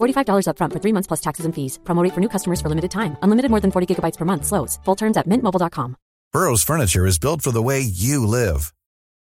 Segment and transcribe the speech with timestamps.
[0.00, 1.78] $45 upfront for three months plus taxes and fees.
[1.84, 3.16] Promo for new customers for limited time.
[3.22, 4.46] Unlimited more than 40 gigabytes per month.
[4.46, 4.78] Slows.
[4.84, 5.96] Full terms at mintmobile.com.
[6.32, 8.72] Burrow's furniture is built for the way you live.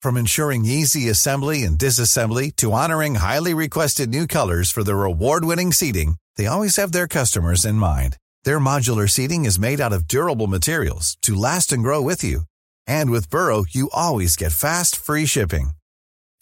[0.00, 5.72] From ensuring easy assembly and disassembly to honoring highly requested new colors for their award-winning
[5.72, 8.17] seating, they always have their customers in mind.
[8.45, 12.42] Their modular seating is made out of durable materials to last and grow with you.
[12.86, 15.70] And with Burrow, you always get fast, free shipping.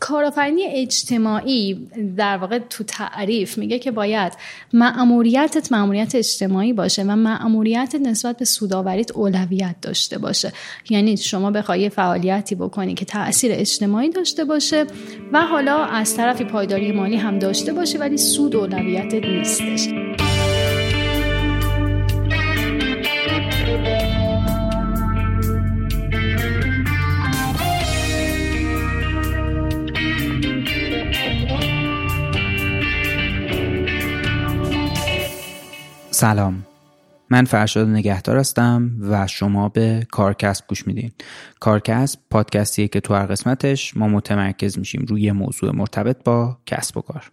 [0.00, 4.32] کارآفرینی اجتماعی در واقع تو تعریف میگه که باید
[4.72, 10.52] مأموریتت مأموریت اجتماعی باشه و مأموریتت نسبت به سوداوریت اولویت داشته باشه.
[10.90, 14.86] یعنی شما بخوای فعالیتی بکنی که تاثیر اجتماعی داشته باشه
[15.32, 19.88] و حالا از طرفی پایداری مالی هم داشته باشه ولی سود اولویتت نیستش.
[36.20, 36.66] سلام.
[37.30, 41.10] من فرشاد نگهدار هستم و شما به کارکسب گوش میدین.
[41.60, 47.00] کارکسب پادکستیه که تو هر قسمتش ما متمرکز میشیم روی موضوع مرتبط با کسب و
[47.00, 47.30] کار.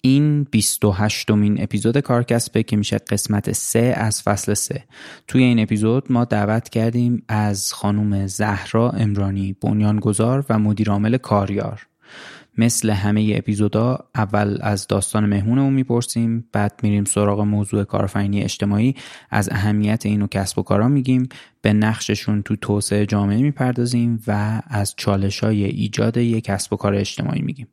[0.00, 4.84] این 28 مین اپیزود کارکسبه که میشه قسمت 3 از فصل 3
[5.26, 11.86] توی این اپیزود ما دعوت کردیم از خانم زهرا امرانی بنیانگذار و مدیرعامل کاریار.
[12.58, 18.94] مثل همه اپیزودا اول از داستان مهمونمون می‌پرسیم بعد میریم سراغ موضوع کارآفرینی اجتماعی.
[19.30, 21.28] از اهمیت این نوع کسب و کارا میگیم.
[21.62, 26.94] به نقششون تو توسعه جامعه می‌پردازیم و از چالش های ایجاد یک کسب و کار
[26.94, 27.68] اجتماعی میگیم.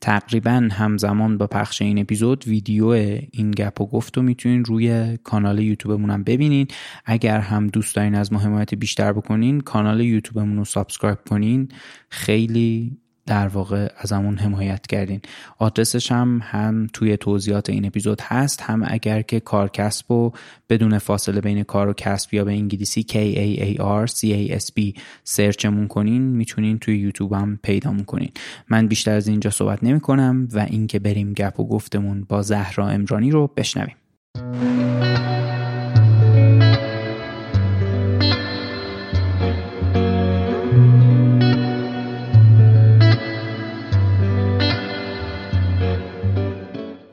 [0.00, 2.88] تقریبا همزمان با پخش این اپیزود ویدیو
[3.32, 6.68] این گپ و گفت رو می‌تونین روی کانال یوتیوبمون هم ببینین.
[7.04, 11.68] اگر هم دوست دارین از ما حمایت بیشتر بکنین کانال یوتیوبمون رو subscribe کنین.
[12.10, 15.20] خیلی در واقع ازمون حمایت کردین.
[15.58, 20.32] آدرسش هم هم توی توضیحات این اپیزود هست هم اگر که کار کسب و
[20.68, 24.62] بدون فاصله بین کار و کسب یا به انگلیسی K A A R C A
[24.62, 28.30] S B سرچمون کنین می‌تونین توی یوتیوب هم پیدا کنین
[28.68, 32.88] من بیشتر از اینجا صحبت نمی کنم و اینکه بریم گپ و گفتمون با زهرا
[32.88, 33.96] امرانی رو بشنویم.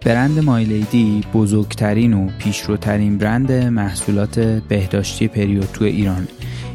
[0.06, 6.28] برند مایلیدی بزرگترین و پیشروترین برند محصولات بهداشتی پریود تو ایران.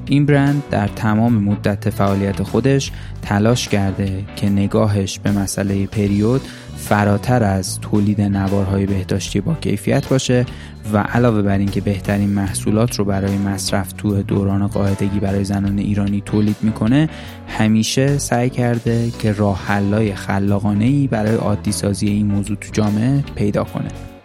[0.06, 6.40] این برند در تمام مدت فعالیت خودش تلاش کرده که نگاهش به مسئله پریود
[6.78, 10.46] فراتر از تولید نوارهای بهداشتی با کیفیت باشه
[10.92, 16.20] و علاوه بر اینکه بهترین محصولات رو برای مصرف تو دوران قاعدگی برای زنان ایرانی
[16.20, 17.08] تولید می‌کنه
[17.48, 23.24] همیشه سعی کرده که راه حلای خلاقانه ای برای عادی سازی این موضوع تو جامعه
[23.34, 24.17] پیدا کنه.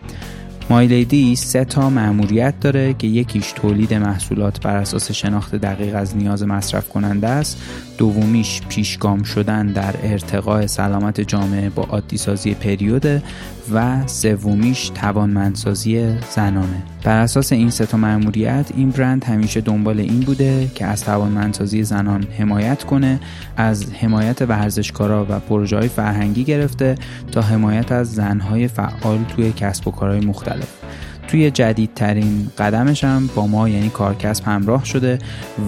[0.69, 6.44] مایلیدی سه تا مأموریت داره که یکیش تولید محصولات بر اساس شناخت دقیق از نیاز
[6.44, 7.62] مصرف کننده است.
[7.98, 13.24] دومیش پیشگام شدن در ارتقاء سلامت جامعه با عادی سازی پریوده
[13.71, 16.83] و سومیش توانمندسازی زنانه.
[17.04, 21.83] بر اساس این سه تا مأموریت این برند همیشه دنبال این بوده که از توانمندسازی
[21.83, 23.19] زنان حمایت کنه
[23.57, 26.95] از حمایت ورزشکارا و پروژه فرهنگی گرفته
[27.31, 30.74] تا حمایت از زنهای فعال توی کسب و کارهای مختلف.
[31.33, 35.19] توی جدیدترین قدمش هم با ما یعنی کارکسب همراه شده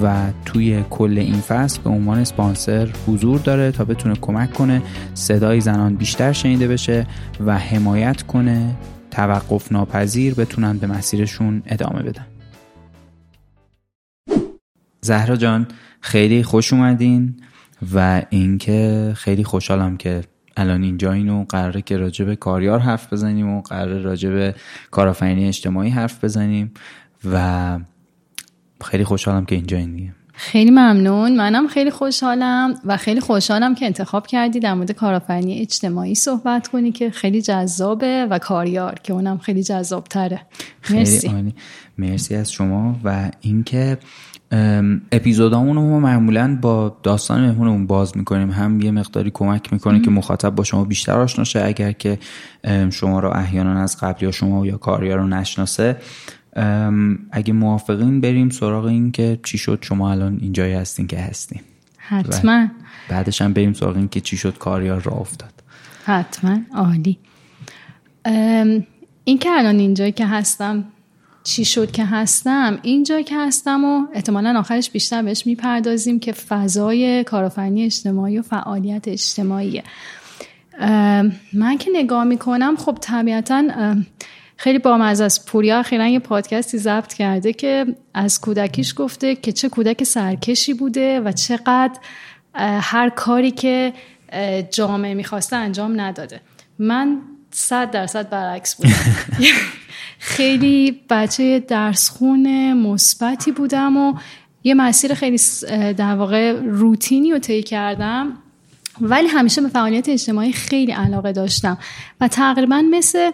[0.04, 4.82] و توی کل این فصل به عنوان سپانسر حضور داره تا بتونه کمک کنه
[5.14, 7.08] صدای زنان بیشتر شنیده بشه
[7.46, 8.76] و حمایت کنه
[9.12, 12.26] توقف ناپذیر بتونن به مسیرشون ادامه بدن.
[15.02, 15.68] زهرا جان
[16.02, 17.36] خیلی خوش اومدین
[17.94, 20.22] و اینکه خیلی خوشحالم که
[20.58, 24.56] الان اینجا اینو قراره که راجع به کاریار حرف بزنیم و قراره راجع به
[24.92, 26.72] کارآفرینی اجتماعی حرف بزنیم
[27.32, 27.80] و
[28.84, 31.36] خیلی خوشحالم که اینجا این دیگه خیلی ممنون.
[31.36, 36.92] منم خیلی خوشحالم و خیلی خوشحالم که انتخاب کردی در مورد کارآفرینی اجتماعی صحبت کنی
[36.92, 40.42] که خیلی جذابه و کاریار که اونم خیلی جذاب تره
[40.90, 41.54] مرسی.
[41.98, 43.98] مرسی از شما و اینکه
[45.12, 48.52] اپیزودامون رو معمولا با داستان مهمونمون باز می‌کنیم.
[48.52, 51.66] هم یه مقداری کمک می‌کنه که مخاطب با شما بیشتر آشنا شه.
[51.66, 52.20] اگر که
[52.92, 55.98] شما رو احیانا از قبل یا شما یا کاریا رو نشناسه
[57.32, 59.80] اگه موافقین بریم سراغ این که چی شد.
[59.82, 61.62] شما الان اینجایی هستین که هستین.
[61.98, 62.68] حتما.
[63.10, 65.54] بعدش هم بریم سراغ این که چی شد کاریا را افتاد.
[66.06, 66.58] حتما.
[66.76, 67.18] عالی.
[69.24, 70.84] این که الان اینجایی که هستم
[71.46, 77.24] چی شد که هستم اینجا که هستم و احتمالا آخرش بیشتر بهش می‌پردازیم که فضای
[77.24, 79.84] کارآفرینی اجتماعی و فعالیت اجتماعیه.
[81.54, 83.96] من که نگاه می‌کنم خب طبیعتا
[84.58, 89.70] خیلی با از پوریا اخیرا یه پادکستی ضبط کرده که از کودکیش گفته که چه
[89.70, 92.00] کودک سرکشی بوده و چقدر
[92.82, 93.94] هر کاری که
[94.72, 96.42] جامعه می‌خواسته انجام نداده.
[96.80, 97.18] من
[97.52, 98.92] صد درصد برعکس بودم.
[100.26, 104.14] خیلی بچه درسخون مثبتی بودم و
[104.64, 105.38] یه مسیر خیلی
[105.98, 108.38] در واقع روتینی رو طی کردم.
[109.02, 111.78] ولی همیشه به فعالیت اجتماعی خیلی علاقه داشتم.
[112.22, 113.32] و تقریبا مثل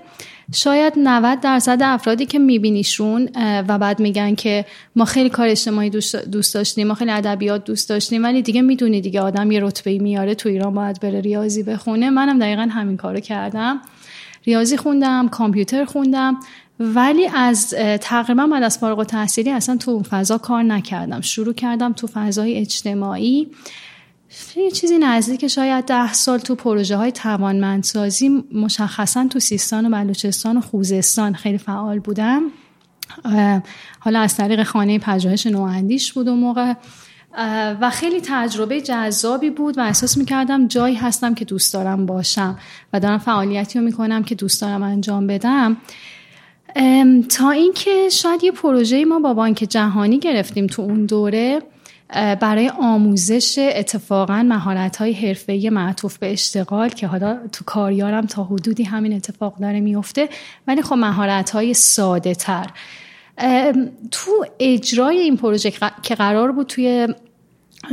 [0.53, 3.29] شاید 90 درصد افرادی که میبینیشون
[3.67, 4.65] و بعد میگن که
[4.95, 5.89] ما خیلی کار اجتماعی
[6.31, 10.35] دوست داشتیم ما خیلی ادبیات دوست داشتیم ولی دیگه می‌دونی دیگه آدم یه رتبه میاره
[10.35, 12.09] تو ایران باید بره ریاضی بخونه.
[12.09, 13.81] منم دقیقا همین کارو کردم.
[14.45, 16.39] ریاضی خوندم کامپیوتر خوندم
[16.79, 17.69] ولی از
[18.01, 21.21] تقریبا بعد از فارغ التحصیلی اصلا تو فضا کار نکردم.
[21.21, 23.47] شروع کردم تو فضای اجتماعی.
[24.55, 30.57] یه چیزی نزدیک شاید ده سال تو پروژه های توانمندسازی مشخصا تو سیستان و بلوچستان
[30.57, 32.41] و خوزستان خیلی فعال بودم.
[33.99, 36.73] حالا از طریق خانه پژوهش نواندیش بود و موقع.
[37.81, 42.59] و خیلی تجربه جذابی بود و احساس می‌کردم جایی هستم که دوست دارم باشم
[42.93, 45.77] و دارم فعالیتی رو می‌کنم که دوست دارم انجام بدم.
[47.29, 51.61] تا اینکه شاید یه پروژه ما با بانک جهانی گرفتیم تو اون دوره
[52.13, 58.83] برای آموزش اتفاقا مهارت های حرفه‌ای معطوف به اشتغال که حالا تو کاریارم تا حدودی
[58.83, 60.29] همین اتفاق داره میفته
[60.67, 62.67] ولی خب مهارت های ساده تر
[64.11, 65.73] تو اجرای این پروژه
[66.03, 67.07] که قرار بود توی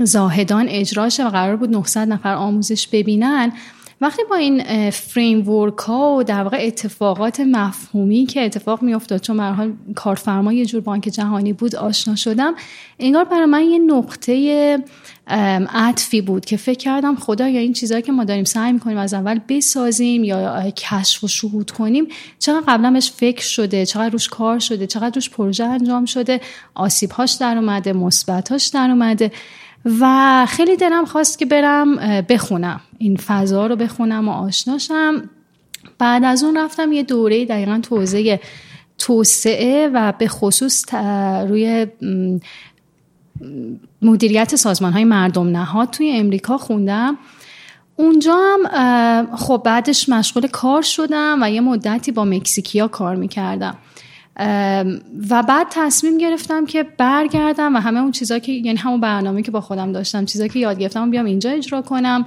[0.05, 3.53] زاهدان اجراشه و قرار بود 900 نفر آموزش ببینن
[4.01, 9.41] وقتی با این فریم ها و در واقع اتفاقات مفهومی که اتفاق می افتاد چون
[9.41, 12.55] حال کارفرما یه جور بانک جهانی بود آشنا شدم
[12.99, 14.79] انگار برای من یه نقطه
[15.75, 19.15] عطفی بود که فکر کردم خدا یا این چیزهایی که ما داریم سعی می‌کنیم از
[19.15, 22.09] اول بسازیم یا کشف و شهود کنیم
[22.39, 26.41] چقدر قبلا بهش فکر شده چقدر روش کار شده چقدر روش پروژه انجام شده
[26.75, 29.33] آسیبهاش در اومده مثبتاش در اومده
[30.01, 31.97] و خیلی دلم خواست که برم
[32.29, 32.81] بخونم.
[32.99, 35.31] این فضا رو بخونم و آشناشم.
[35.99, 38.39] بعد از اون رفتم یه دوره دقیقا توزیع
[38.99, 40.95] توسعه و به خصوص
[41.49, 41.87] روی
[44.03, 47.19] مدیریت سازمان های مردم نهاد توی امریکا خوندم.
[47.97, 53.77] اونجا هم خب بعدش مشغول کار شدم و یه مدتی با مکزیکیا کار می‌کردم.
[55.31, 59.51] و بعد تصمیم گرفتم که برگردم و همه اون چیزا که یعنی همون برنامه که
[59.51, 62.27] با خودم داشتم چیزا که یاد گرفتم بیام اینجا اجرا کنم.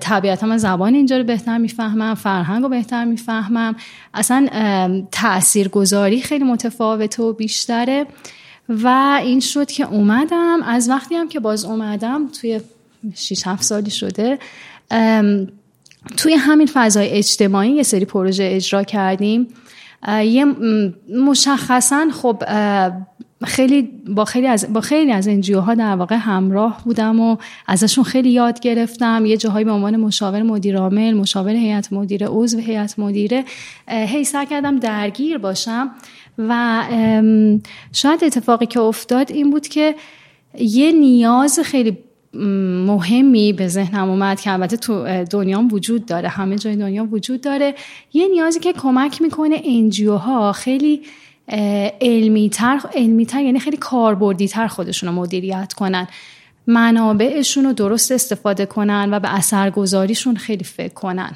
[0.00, 3.76] طبیعتا من زبان اینجا رو بهتر می‌فهمم فرهنگ رو بهتر می‌فهمم.
[4.14, 4.48] اصلا
[5.12, 8.06] تأثیر گذاری خیلی متفاوته و بیشتره.
[8.68, 10.62] و این شد که اومدم.
[10.62, 12.60] از وقتی هم که باز اومدم توی
[13.14, 14.38] 6 7 سالی شده
[16.16, 19.48] توی همین فضای اجتماعی یه سری پروژه اجرا کردیم.
[20.08, 20.44] یه
[21.26, 22.42] مشخصا خب
[23.44, 28.04] خیلی با خیلی از با خیلی از انجیو ها در واقع همراه بودم و ازشون
[28.04, 29.26] خیلی یاد گرفتم.
[29.26, 33.44] یه جاهایی به عنوان مشاور مدیر عامل مشاور هیئت مدیره عضو هیئت مدیره
[33.88, 35.90] هی سعی کردم درگیر باشم.
[36.38, 36.82] و
[37.92, 39.94] شاید اتفاقی که افتاد این بود که
[40.58, 41.98] یه نیاز خیلی
[42.86, 47.74] مهمی به ذهنم اومد که البته تو دنیا وجود داره همه جای دنیا وجود داره.
[48.12, 51.02] یه نیازی که کمک می‌کنه انجیو ها خیلی
[52.00, 56.08] علمی تر, علمی تر یعنی خیلی کاربردی تر خودشون رو مدیریت کنن.
[56.66, 61.32] منابعشون رو درست استفاده کنن و به اثرگذاریشون خیلی فکر کنن.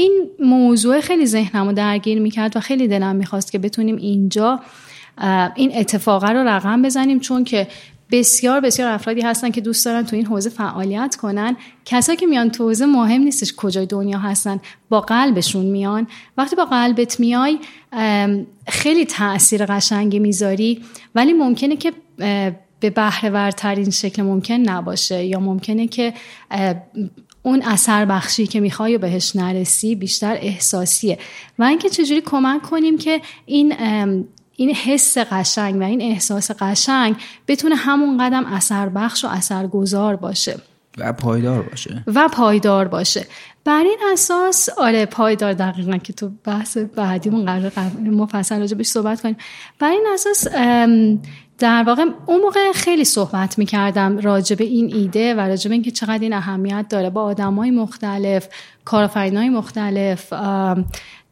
[0.00, 4.60] این موضوع خیلی ذهنم رو درگیر می‌کرد و خیلی دلم می‌خواست که بتونیم اینجا
[5.54, 7.66] این اتفاقه رو رقم بزنیم چون که
[8.10, 11.56] بسیار بسیار افرادی هستن که دوست دارن تو این حوزه فعالیت کنن.
[11.84, 14.60] کسایی که میان تو حوزه مهم نیستش کجای دنیا هستن.
[14.88, 16.06] با قلبشون میان.
[16.36, 17.58] وقتی با قلبت میای
[18.68, 20.82] خیلی تاثیر قشنگی می‌ذاری.
[21.14, 21.92] ولی ممکنه که
[22.80, 26.14] به بهره ورترین شکل ممکن نباشه یا ممکنه که
[27.42, 31.18] اون اثر بخشی که می‌خوای بهش نرسی بیشتر احساسیه.
[31.58, 33.74] و اینکه چجوری کمک کنیم که این
[34.56, 37.16] این حس قشنگ و این احساس قشنگ
[37.48, 40.60] بتونه همون قدم اثر بخش و اثر گذار باشه.
[40.98, 42.04] و پایدار باشه.
[42.06, 43.26] و پایدار باشه.
[43.64, 47.72] بر این اساس آره پایدار دقیقا که تو بحث بعدیمون قرار
[48.04, 49.36] مفصل راجع بهش صحبت کنیم.
[49.78, 50.46] بر این اساس
[51.60, 55.90] در واقع اون موقع خیلی صحبت می‌کردم راجع به این ایده و راجع به اینکه
[55.90, 57.10] چقدر این اهمیت داره.
[57.10, 58.48] با آدم های مختلف
[58.84, 60.32] کارفرین های مختلف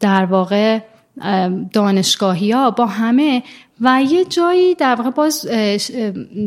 [0.00, 0.80] در واقع
[1.72, 3.42] دانشگاهی ها با همه
[3.80, 5.44] و یه جایی در واقع باز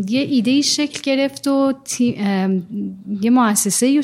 [0.07, 1.73] یه ایده شکل گرفت و
[3.21, 4.01] یه مؤسسه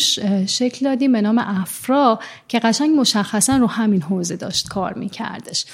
[0.47, 5.65] شکل دادیم به نام افرا که قشنگ مشخصا رو همین حوزه داشت کار میکردش.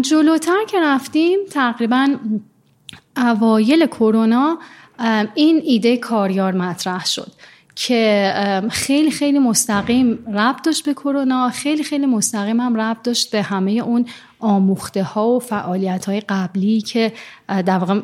[0.00, 2.08] جلوتر که رفتیم تقریبا
[3.16, 4.58] اوایل کرونا
[5.34, 7.32] این ایده کاریار مطرح شد
[7.74, 8.32] که
[8.70, 13.70] خیلی خیلی مستقیم ربط داشت به کرونا خیلی خیلی مستقیم هم ربط داشت به همه
[13.70, 14.06] اون
[14.38, 17.12] آموخته ها و فعالیت های قبلی که
[17.48, 18.00] در واقع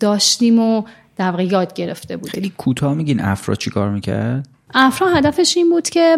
[0.00, 0.82] داشتیم و
[1.16, 5.70] در واقع یاد گرفته بود خیلی کوتاه میگین افرا چی کار می‌کرد؟ افرا هدفش این
[5.70, 6.16] بود که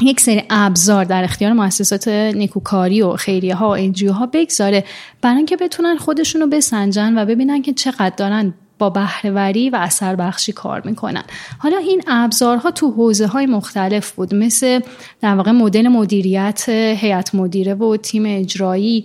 [0.00, 4.84] یک سری ابزار در اختیار مؤسسات نیکوکاری و خیریه ها و انجیو ها بگذاره
[5.20, 10.16] برای اینکه بتونن خودشون رو بسنجن و ببینن که چقدر دارن با بهرهوری و اثر
[10.16, 11.22] بخشی کار می‌کنن.
[11.58, 14.80] حالا این ابزارها تو حوزه های مختلف بود مثل
[15.20, 19.04] در واقع مدل مدیریت هیئت مدیره و تیم اجرایی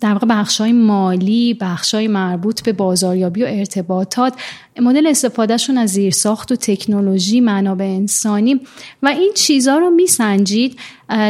[0.00, 4.34] در واقع بخش های مالی بخش های مربوط به بازاریابی و ارتباطات
[4.80, 8.60] مدل استفادهشون از زیرساخت و تکنولوژی منابع انسانی
[9.02, 10.78] و این چیزها رو میسنجید.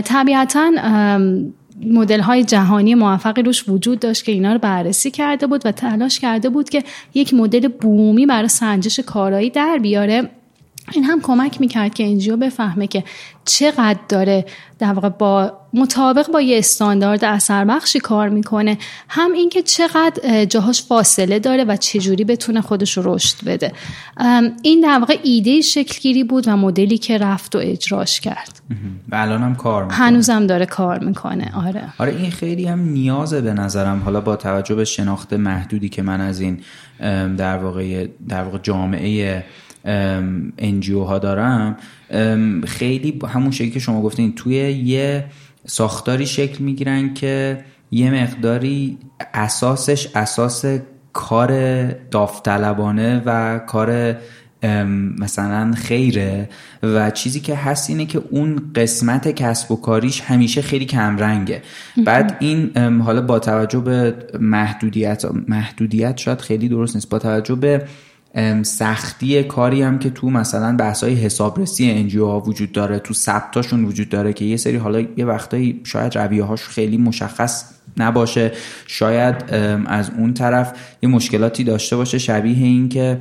[0.05, 0.71] طبیعتا
[1.85, 6.21] مدل های جهانی موفقی روش وجود داشت که اینا رو بررسی کرده بود و تلاش
[6.21, 10.31] کرده بود که یک مدل بومی برای سنجش کارایی در بیاره.
[10.93, 13.05] این هم کمک می‌کرد که انجیو بفهمه که
[13.45, 14.45] چقدر داره
[14.79, 18.79] در واقع با مطابق با یه استاندارد اثر بخشی کار می‌کنه.
[19.09, 23.73] هم اینکه چقدر جاهاش فاصله داره و چجوری بتونه خودش رو رشد بده.
[24.63, 28.61] این در واقع ایده شکلگیری بود و مدلی که رفت و اجراش کرد.
[29.09, 29.99] و الان هم کار می‌کنه.
[29.99, 31.53] هنوزم داره کار می‌کنه.
[31.67, 31.83] آره.
[31.99, 34.03] آره این خیلی هم نیازه به نظرم.
[34.05, 36.61] حالا با توجه به شناخت محدودی که من از این
[37.37, 39.45] در واقع در واقع جامعه
[40.59, 41.77] انجیو ها دارم.
[42.67, 45.25] خیلی همون شکلی که شما گفتین توی یه
[45.67, 48.99] ساختاری شکل می‌گیرن که یه مقداری
[49.35, 50.65] اساسش اساس
[51.13, 54.17] کار داوطلبانه و کار
[55.19, 56.49] مثلا خیره.
[56.83, 61.63] و چیزی که هست اینه که اون قسمت کسب و کاریش همیشه خیلی کم رنگه.
[62.05, 67.09] بعد این حالا با توجه به محدودیت محدودیت شاید خیلی درست نیست.
[67.09, 67.85] با توجه به
[68.63, 73.85] سختی کاری هم که تو مثلا بحث های حسابرسی انجیو ها وجود داره تو ثبتاشون
[73.85, 77.65] وجود داره که یه سری حالا یه وقتایی شاید رویه هاش خیلی مشخص
[77.97, 78.53] نباشه.
[78.87, 79.55] شاید
[79.87, 83.21] از اون طرف یه مشکلاتی داشته باشه شبیه این که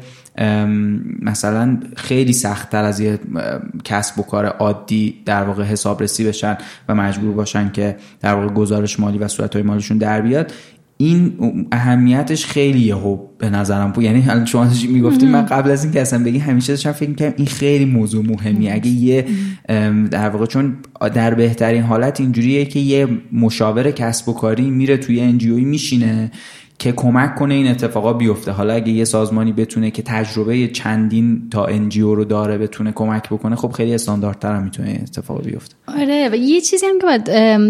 [1.22, 3.20] مثلا خیلی سختتر از یه
[3.84, 6.58] کسب و کار عادی در واقع حسابرسی بشن
[6.90, 10.54] و مجبور باشن که در واقع گزارش مالی و صورت های مالیشون در بیاد.
[10.98, 11.34] این
[11.72, 14.04] اهمیتش خیلی خوب به نظرم بود.
[14.04, 17.48] یعنی الان شما می‌گفتیم من قبل از اینکه اصلا بگی همیشه داشتم فکر می‌کنم این
[17.48, 19.26] خیلی موضوع مهمی اگه یه
[20.12, 20.78] در واقع چون
[21.14, 26.32] در بهترین حالت اینجوریه که یه مشاور کسب و کاری میره توی انجیوی میشینه.
[26.80, 28.52] که کمک کنه این اتفاقا بیفته.
[28.52, 33.56] حالا اگه یه سازمانی بتونه که تجربه چندین تا انجیو رو داره بتونه کمک بکنه
[33.56, 35.76] خب خیلی استانداردتر هم می‌تونه اتفاق بیفته.
[35.88, 37.24] آره و یه چیزی هم که باید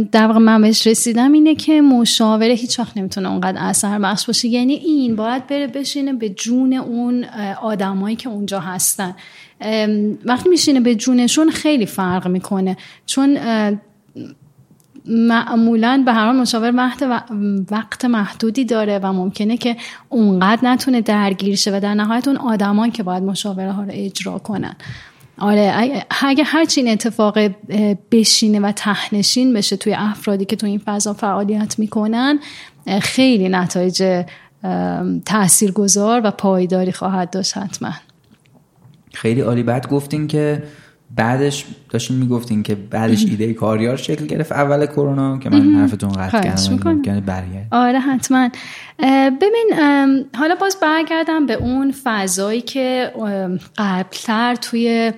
[0.10, 4.48] در واقع من بهش رسیدم اینه که مشاوره هیچ وقت نمی‌تونه اونقدر اثر بخش باشه.
[4.48, 7.26] یعنی این باید بره بشینه به جون اون
[7.62, 9.16] آدمایی که اونجا هستن.
[10.26, 12.78] وقتی میشینه به جونشون خیلی فرق می‌کنه.
[13.06, 13.38] چون
[15.08, 16.92] معمولا به هر حال مشاور
[17.72, 19.78] وقت محدودی داره و ممکنه که
[20.10, 24.38] اونقدر نتونه درگیر شه و در نهایت اون آدمان که باید مشاوره ها رو اجرا
[24.38, 24.76] کنن.
[25.38, 25.74] آره
[26.22, 27.40] اگه هرچی این اتفاق
[28.12, 32.40] بشینه و تهنشین بشه توی افرادی که توی این فضا فعالیت می‌کنن
[33.02, 34.24] خیلی نتایج
[35.26, 37.92] تاثیرگذار و پایداری خواهد داشت حتما.
[39.14, 39.64] خیلی عالی.
[39.64, 40.64] بعد گفتین که
[41.16, 44.52] بعدش داشتین می‌گفتین که بعدش ایده کاریار شکل گرفت.
[44.52, 47.68] اول کرونا که من حرفتون قطع کردم برگرد.
[47.72, 48.50] آره حتما.
[49.42, 49.72] ببین
[50.36, 53.12] حالا باز برگردم به اون فضایی که
[53.78, 55.14] قبلتر توی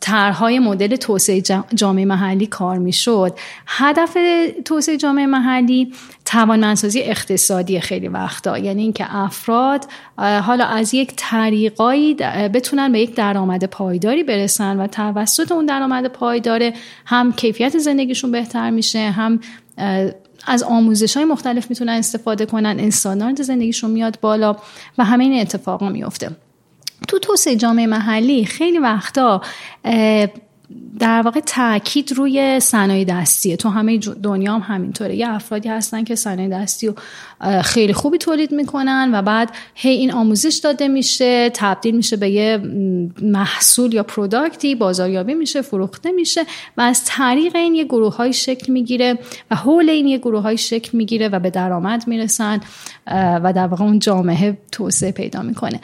[0.00, 1.42] طرحهای مدل توسعه
[1.74, 3.38] جامعه محلی کار می‌شد.
[3.66, 4.16] هدف
[4.64, 5.92] توسعه جامعه محلی
[6.24, 9.84] توانمندسازی اقتصادی خیلی وقتا یعنی اینکه افراد
[10.18, 12.14] حالا از یک طریقایی
[12.54, 16.72] بتونن به یک درآمد پایداری برسن و توسط اون درآمد پایدار
[17.06, 19.40] هم کیفیت زندگیشون بهتر میشه هم
[20.46, 24.56] از آموزش های مختلف می‌تونن استفاده کنن انسانات زندگیشون میاد بالا
[24.98, 26.30] و همه این اتفاقا میفته
[27.08, 29.42] تو توسعه جامعه محلی خیلی وقتا
[30.98, 33.56] در واقع تاکید روی صنایع دستیه.
[33.56, 35.16] تو همه دنیا هم همینطوره.
[35.16, 36.94] یه افرادی هستن که صنایع دستی رو
[37.62, 42.58] خیلی خوبی تولید می‌کنن و بعد هی این آموزش داده میشه تبدیل میشه به یه
[43.22, 46.40] محصول یا پروداکتی بازاریابی میشه فروخته میشه
[46.76, 49.18] و از طریق این یه گروه های شکل می‌گیره
[49.50, 52.60] و حول این یه گروه های شکل می‌گیره و به درآمد می‌رسن
[53.16, 55.80] و در واقع اون جامعه توسعه پیدا می‌کنه.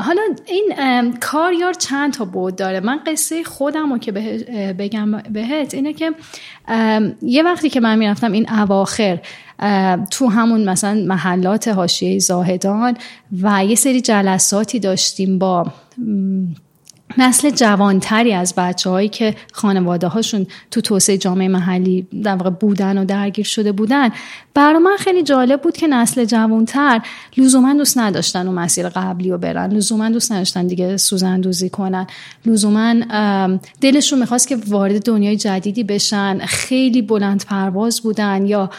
[0.00, 0.72] حالا این
[1.20, 4.12] کاریار چند تا بود داره؟ من قصه خودم رو که
[4.78, 6.12] بگم بهت اینه که
[7.22, 9.18] یه وقتی که من می‌رفتم این اواخر
[10.10, 12.96] تو همون مثلا محلات حاشیه زاهدان
[13.42, 15.66] و یه سری جلساتی داشتیم با
[17.18, 22.98] نسل جوانتری از بچه هایی که خانواده هاشون تو توسعه جامعه محلی در واقع بودن
[22.98, 24.10] و درگیر شده بودن
[24.54, 27.00] برای من خیلی جالب بود که نسل جوانتر
[27.36, 32.06] لزوما دوست نداشتن و مسیر قبلی رو برن لزوما دوست نداشتن دیگه سوزندوزی کنن.
[32.46, 32.94] لزوما
[33.80, 38.70] دلشون می‌خواست که وارد دنیای جدیدی بشن خیلی بلند پرواز بودن یا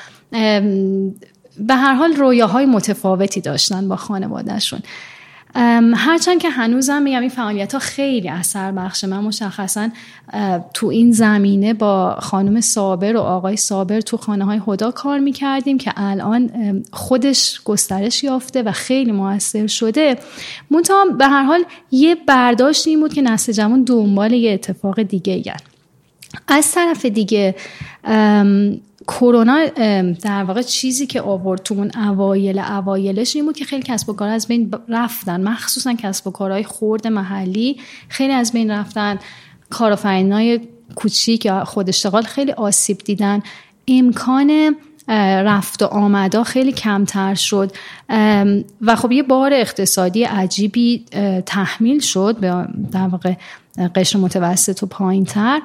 [1.60, 4.80] به هر حال رویاهای متفاوتی داشتن با خانوادهشون.
[5.96, 9.90] هرچند که هنوزم میگم این فعالیت ها خیلی اثر بخشه من مشخصا
[10.74, 15.78] تو این زمینه با خانم صابر و آقای صابر تو خانه های هدا کار می‌کردیم
[15.78, 16.52] که الان
[16.94, 20.18] خودش گسترش یافته و خیلی موثر شده
[20.72, 25.40] منتها به هر حال یه برداشت این بود که نسل جوان دنبال یه اتفاق دیگه
[25.40, 25.64] گرد.
[26.48, 27.56] از طرف دیگه
[29.08, 29.66] کرونا
[30.24, 34.14] در واقع چیزی که آورد تو اون اوایل اوایلش این بود که خیلی کسب و
[34.14, 35.42] کار از بین رفتن.
[35.42, 39.20] مخصوصا کسب و کارهای خورد محلی خیلی از بین رفتن.
[39.70, 40.60] کارآفرینای
[40.96, 43.42] کوچیک یا خود اشتغال خیلی آسیب دیدن.
[43.88, 44.76] امکان
[45.46, 47.72] رفت و آمدا خیلی کمتر شد.
[48.82, 51.06] و خب یه بار اقتصادی عجیبی
[51.46, 52.38] تحمیل شد.
[52.40, 53.34] به در واقع
[53.96, 55.62] قشر متوسط و پایین تر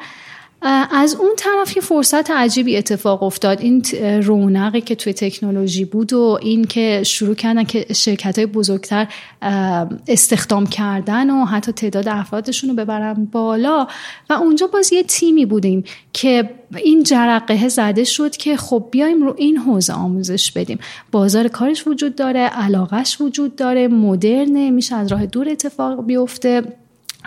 [0.91, 3.61] از اون طرف یه فرصت عجیبی اتفاق افتاد.
[3.61, 3.83] این
[4.23, 9.09] رونقی که توی تکنولوژی بود و این که شروع کردن که شرکت های بزرگتر
[10.09, 13.87] استخدام کردن و حتی تعداد افرادشون رو ببرن بالا.
[14.31, 19.35] و اونجا باز یه تیمی بودیم که این جرقه زده شد که خب بیایم رو
[19.39, 20.79] این حوزه آموزش بدیم.
[21.13, 26.63] بازار کارش وجود داره علاقش وجود داره مدرنه میشه از راه دور اتفاق بیفته.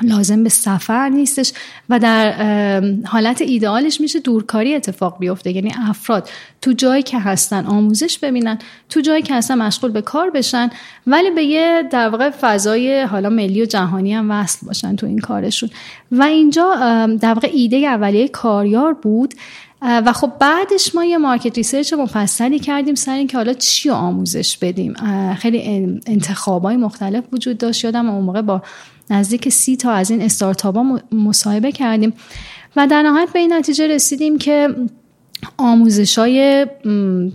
[0.02, 1.54] لازم به سفر نیستش
[1.90, 5.52] و در حالت ایدئالش میشه دورکاری اتفاق بیفته.
[5.52, 6.30] یعنی افراد
[6.62, 8.58] تو جایی که هستن آموزش ببینن
[8.90, 10.70] تو جایی که هستن مشغول به کار بشن
[11.08, 15.20] ولی به یه در واقع فضای حالا ملی و جهانی هم وصل باشن تو این
[15.20, 15.70] کارشون.
[16.12, 16.76] و اینجا
[17.22, 19.34] در واقع ایده اولیه کاریار بود.
[19.82, 24.94] و خب بعدش ما یه market research مفصلی کردیم سر اینکه حالا چی آموزش بدیم.
[25.36, 27.84] خیلی انتخابای مختلف وجود داشت.
[27.84, 28.62] یادم اون موقع با
[29.10, 32.14] نزدیک سی تا از این استارتاپ ها مصاحبه کردیم
[32.76, 34.76] و در نهایت به این نتیجه رسیدیم که
[35.58, 36.68] آموزش های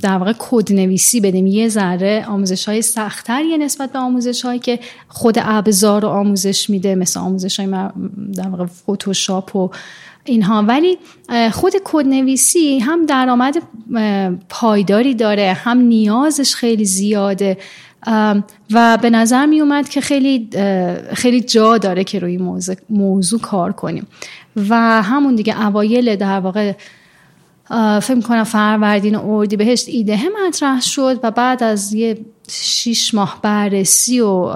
[0.03, 1.47] در واقع کدنویسی بدیم.
[1.47, 6.95] یه ذره آموزش های سختتر نسبت به آموزش هایی که خود ابزار رو آموزش میده
[6.95, 7.69] مثل آموزش های
[8.35, 9.71] در واقع فوتوشاپ و
[10.25, 10.63] اینها.
[10.63, 10.99] ولی
[11.53, 13.63] خود کدنویسی هم درآمد
[14.49, 17.57] پایداری داره هم نیازش خیلی زیاده.
[18.71, 20.49] و به نظر می اومد که خیلی
[21.15, 24.07] خیلی جا داره که روی موضوع, موضوع کار کنیم.
[24.69, 26.73] و همون دیگه اوایل در واقع
[28.01, 33.39] فکر کنم فروردین اردی بهشت ایده هم مطرح شد و بعد از یه شیش ماه
[33.43, 34.47] بررسی و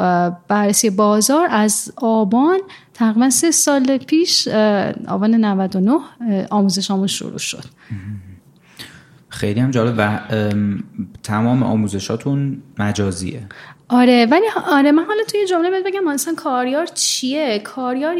[0.48, 2.58] بررسی بازار از آبان
[2.94, 4.48] تقریبا سه سال پیش
[5.08, 5.98] آبان 99
[6.50, 7.64] آموزش آموز شروع شد.
[9.38, 10.20] خیلی هم جالب و
[11.22, 13.42] تمام آموزشاتون مجازیه.
[13.88, 18.16] آره ولی آره من حالا توی جمله بهت بگم مثلا کاریار چیه؟ کاریار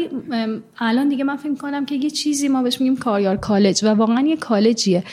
[0.79, 4.21] الان دیگه من فکر کنم که یه چیزی ما بهش میگیم کاریار کالج و واقعا
[4.21, 5.03] یه کالجیه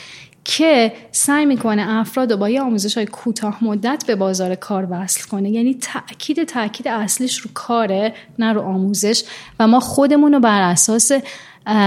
[0.43, 5.27] که سعی می‌کنه افراد رو با یه آموزش های کوتاه مدت به بازار کار وصل
[5.27, 5.49] کنه.
[5.49, 9.23] یعنی تاکید تاکید اصلیش رو کاره نه رو آموزش
[9.59, 11.11] و ما خودمون رو بر اساس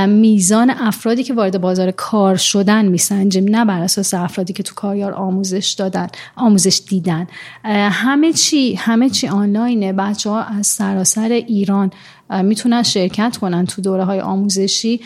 [0.09, 5.13] میزان افرادی که وارد بازار کار شدن میسنجیم نه بر اساس افرادی که تو کاریار
[5.13, 7.27] آموزش دادن آموزش دیدن.
[7.91, 9.93] همه چی همه چی آنلاینه.
[9.93, 11.91] بچه ها از سراسر ایران
[12.43, 15.01] می‌تونن شرکت کنن تو دوره های آموزشی.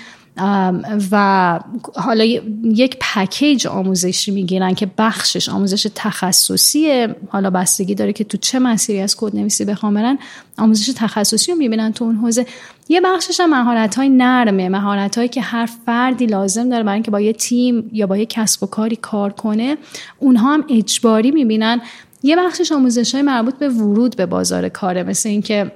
[1.10, 1.60] و
[1.94, 2.24] حالا
[2.64, 9.00] یک پکیج آموزشی می‌گیرن که بخشش آموزش تخصصی حالا بستگی داره که تو چه مسیری
[9.00, 10.18] از کد نویسی بخوام برن
[10.58, 12.46] آموزش تخصصی رو می‌بینن تو اون حوزه.
[12.88, 17.10] یه بخشش هم مهارت های نرمه مهارت هایی که هر فردی لازم داره برای اینکه
[17.10, 19.76] با یه تیم یا با یه کسب و کاری کار کنه
[20.18, 21.80] اونها هم اجباری می‌بینن.
[22.22, 25.72] یه بخشش آموزش های مربوط به ورود به بازار کاره مثل اینکه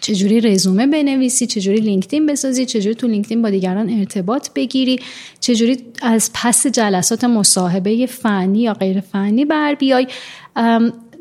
[0.00, 5.00] چجوری رزومه بنویسی چجوری لینکدین بسازی چجوری تو لینکدین با دیگران ارتباط بگیری
[5.40, 10.06] چجوری از پس جلسات مصاحبه فنی یا غیر فنی بر بیای.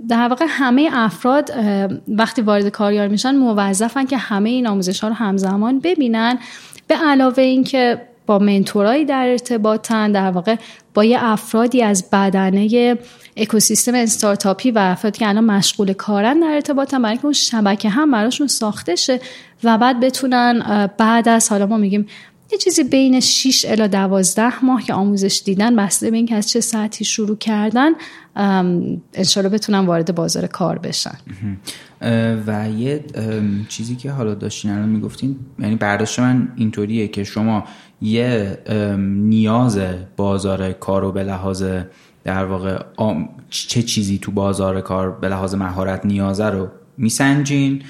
[0.10, 1.52] در واقع همه افراد
[2.08, 6.40] وقتی وارد کاریار میشن موظفن که همه این آموزش ها رو همزمان ببینن.
[6.88, 10.56] به علاوه اینکه با منتورایی در ارتباطن در واقع
[10.94, 12.98] با یه افرادی از بدنه
[13.38, 18.12] اکوسیستم استارتاپی و افرادی که الان مشغول کارن در ارتباطن برای اینکه اون شبکه هم
[18.12, 19.20] براشون ساخته شه
[19.64, 22.08] و بعد بتونن بعد از حالا ما میگیم
[22.52, 26.62] یه چیزی بین 6 الا 12 ماه که آموزش دیدن بسته به اینکه از چه
[26.62, 27.92] ساعتی شروع کردن
[29.14, 31.18] انشالله بتونن وارد بازار کار بشن.
[32.48, 33.06] و یه
[33.68, 37.64] چیزی که حالا داشتین الان می‌گفتین یعنی برداشت من اینطوریه که شما
[38.02, 38.58] یه
[39.00, 39.80] نیاز
[40.18, 41.64] بازار کار و به لحاظ
[42.24, 42.84] در واقع
[43.50, 47.82] چه چیزی تو بازار کار به لحاظ مهارت نیازه رو میسنجین.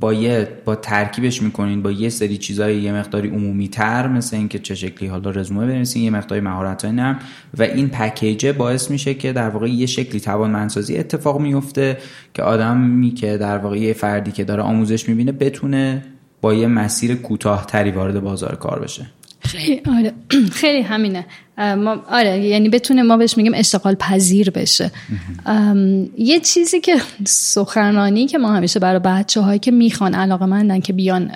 [0.00, 4.58] با یه با ترکیبش می‌کنین با یه سری چیزای یه مقداری عمومی تر مثل اینکه
[4.58, 7.18] چه شکلی حالا رزومه بنویسین یه مقداری مهارت نرم
[7.58, 11.98] و این پکیجه باعث میشه که در واقع یه شکلی توانمندسازی اتفاق میفته
[12.34, 16.04] که آدمی که در واقع یه فردی که داره آموزش می‌بینه بتونه
[16.40, 19.06] با یه مسیر کوتاهتری وارد بازار کار بشه.
[19.44, 20.12] خیلی آره.
[20.60, 21.26] خیلی همینه.
[21.58, 24.90] ما آره یعنی بتونه ما بهش میگیم اشتغال پذیر بشه.
[26.18, 30.92] یه چیزی که سخنرانی که ما همیشه برای بچه هایی که می‌خوان علاقه مندن که
[30.92, 31.30] بیان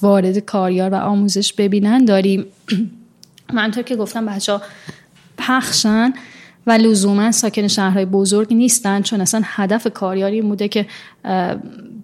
[0.00, 2.44] وارد کاریار و آموزش ببینن داریم.
[3.52, 4.62] منطور که گفتم بچه ها
[5.38, 6.12] پخشن
[6.66, 10.86] و لزوما ساکن شهرهای بزرگ نیستن چون اصلا هدف کاریاری بوده که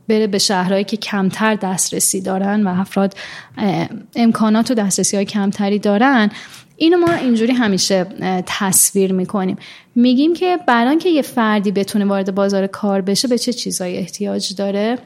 [0.08, 3.14] بره به شهرهایی که کمتر دسترسی دارن و افراد
[4.16, 6.30] امکانات و دسترسی های کمتری دارن.
[6.76, 8.06] اینو ما اینجوری همیشه
[8.46, 9.56] تصویر می‌کنیم.
[9.94, 14.54] میگیم که برای که یه فردی بتونه وارد بازار کار بشه به چه چیزهایی احتیاج
[14.54, 14.98] داره؟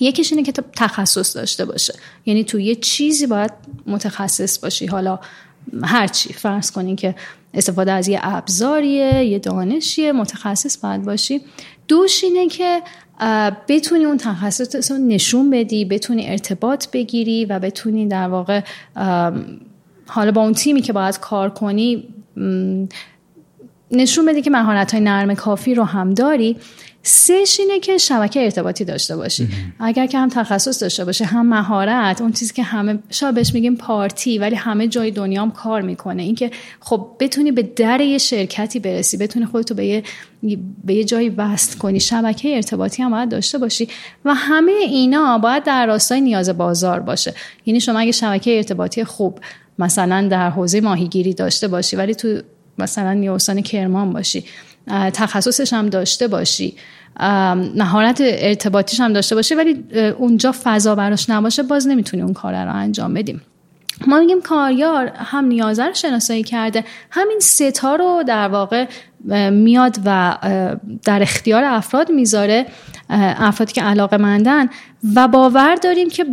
[0.00, 1.94] یکیش اینه که تخصص داشته باشه.
[2.26, 3.50] یعنی تو یه چیزی باید
[3.86, 4.86] متخصص باشی.
[4.86, 5.18] حالا
[5.82, 7.14] هرچی فرض کنین که
[7.54, 11.40] استفاده از یه ابزاریه یه دانشیه متخصص باید باشی.
[11.88, 12.82] دوش اینه که
[13.68, 18.60] بتونی اون تخصص رو نشون بدی بتونی ارتباط بگیری و بتونی در واقع
[20.06, 22.08] حالا با اون تیمی که باید کار کنی
[23.90, 26.56] نشون بدی که مهارت های نرم کافی رو هم داری.
[27.08, 29.48] سهش اینه که شبکه ارتباطی داشته باشی.
[29.80, 33.76] اگر که هم تخصص داشته باشه هم مهارت اون چیزی که همه شاید بهش میگیم
[33.76, 36.22] پارتی ولی همه جای دنیا هم کار می‌کنه.
[36.22, 40.02] اینکه خب بتونی به در یه شرکتی برسی بتونی خودتو به یه
[40.84, 43.88] به یه جایی وصل کنی شبکه ارتباطی هم باید داشته باشی.
[44.24, 47.34] و همه اینا باید در راستای نیاز بازار باشه.
[47.66, 49.40] یعنی شما اگه شبکه ارتباطی خوب
[49.78, 52.28] مثلا در حوزه ماهیگیری داشته باشی ولی تو
[52.78, 54.44] مثلا نیوستان کرمان باشی
[54.90, 56.74] تخصصش هم داشته باشی
[57.74, 59.84] مهارت ارتباطیش هم داشته باشه ولی
[60.18, 63.40] اونجا فضا براش نباشه باز نمی‌تونی اون کار رو انجام بدیم.
[64.06, 68.86] ما میگیم کاریار هم نیازه رو شناسایی کرده همین ستا رو در واقع
[69.50, 70.38] میاد و
[71.04, 72.66] در اختیار افراد می‌ذاره
[73.10, 74.68] افرادی که علاقه مندن
[75.14, 76.26] و باور داریم که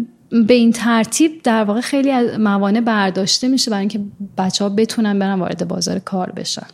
[0.47, 3.99] به این ترتیب در واقع خیلی از موانع برداشته میشه برای اینکه
[4.37, 6.67] بچه ها بتونن برن وارد بازار کار بشن.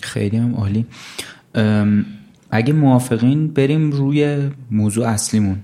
[0.00, 0.86] خیلی هم عالی.
[2.50, 5.56] اگه موافقین بریم روی موضوع اصلیمون.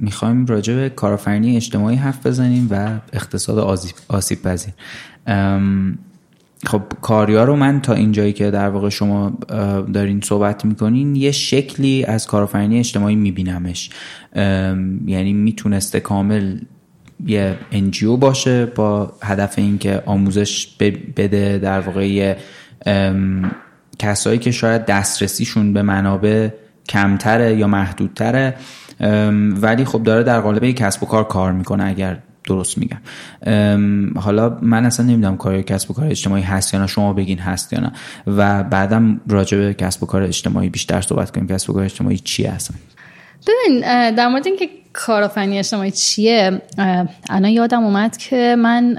[0.00, 3.58] می‌خوایم راجع به کارآفرینی اجتماعی حرف بزنیم و اقتصاد
[4.08, 4.72] آسیب پذیر.
[6.66, 9.38] خب کاریا رو من تا اینجایی که در واقع شما
[9.94, 13.90] دارین صحبت می‌کنین یه شکلی از کارآفرینی اجتماعی میبینمش.
[15.06, 16.58] یعنی می‌تونسته کامل
[17.26, 20.66] یه انجیو باشه با هدف اینکه آموزش
[21.16, 22.36] بده در واقع
[23.98, 26.48] کسایی که شاید دسترسیشون به منابع
[26.88, 28.54] کمتره یا محدودتره
[29.60, 33.00] ولی خب داره در قالب یک کسب و کار کار می‌کنه اگر درست میگم.
[34.20, 37.72] حالا من اصلا نمی‌دونم کار کسب و کار اجتماعی هست یا نه شما بگین هست
[37.72, 37.92] یا نه.
[38.26, 41.46] و بعدم راجع به کسب و کار اجتماعی بیشتر صحبت کنیم.
[41.46, 42.74] کسب و کار اجتماعی چی هستن
[43.46, 43.80] ببین
[44.14, 46.62] در مورد اینکه کارآفرینی اجتماعی چیه؟
[47.28, 48.96] الان یادم اومد که من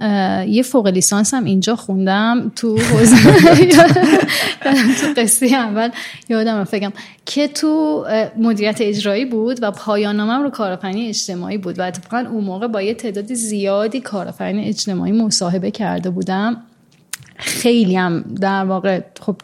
[0.50, 3.16] یه فوق لیسانسم اینجا خوندم تو حوزه
[5.02, 5.90] تو قصه اول.
[6.30, 6.94] یادم فکرم
[7.26, 8.06] که تو
[8.38, 12.94] مدیریت اجرایی بود و پایانامم رو کارآفرینی اجتماعی بود و اتفاقا اون موقع با یه
[12.94, 16.58] تعداد زیادی کارآفرین اجتماعی مصاحبه کرده بودم.
[17.36, 19.36] خیلی هم در واقع خب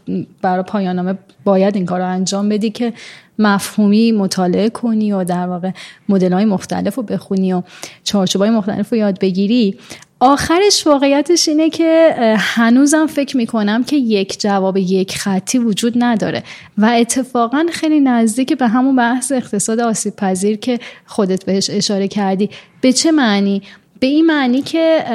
[0.41, 2.93] برای پایانامه باید این کار رو انجام بدی که
[3.39, 5.71] مفهومی مطالعه کنی و در واقع
[6.09, 7.63] مدل های مختلف رو بخونی و
[8.03, 9.77] چارچوب های مختلف رو یاد بگیری
[10.19, 16.43] آخرش واقعیتش اینه که هنوزم فکر می‌کنم که یک جواب یک خطی وجود نداره
[16.77, 22.49] و اتفاقا خیلی نزدیک به همون بحث اقتصاد آسیب پذیر که خودت بهش اشاره کردی
[22.81, 23.61] به چه معنی؟
[23.99, 25.05] به این معنی که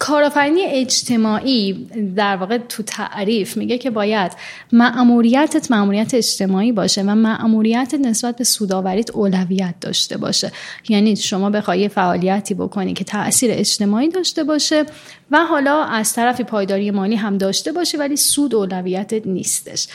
[0.00, 1.86] کارآفرینی اجتماعی
[2.16, 4.32] در واقع تو تعریف میگه که باید
[4.72, 10.52] معموریتت معموریت اجتماعی باشه و معموریت نسبت به سوداوریت اولویت داشته باشه.
[10.88, 14.84] یعنی شما بخوای فعالیتی بکنی که تاثیر اجتماعی داشته باشه
[15.30, 19.88] و حالا از طرفی پایداری مالی هم داشته باشه ولی سود اولویتت نیستش.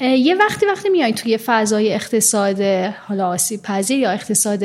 [0.00, 2.60] یه وقتی وقتی میای توی فضای اقتصاد
[3.08, 4.60] حالا آسیب پذیر یا اقتصاد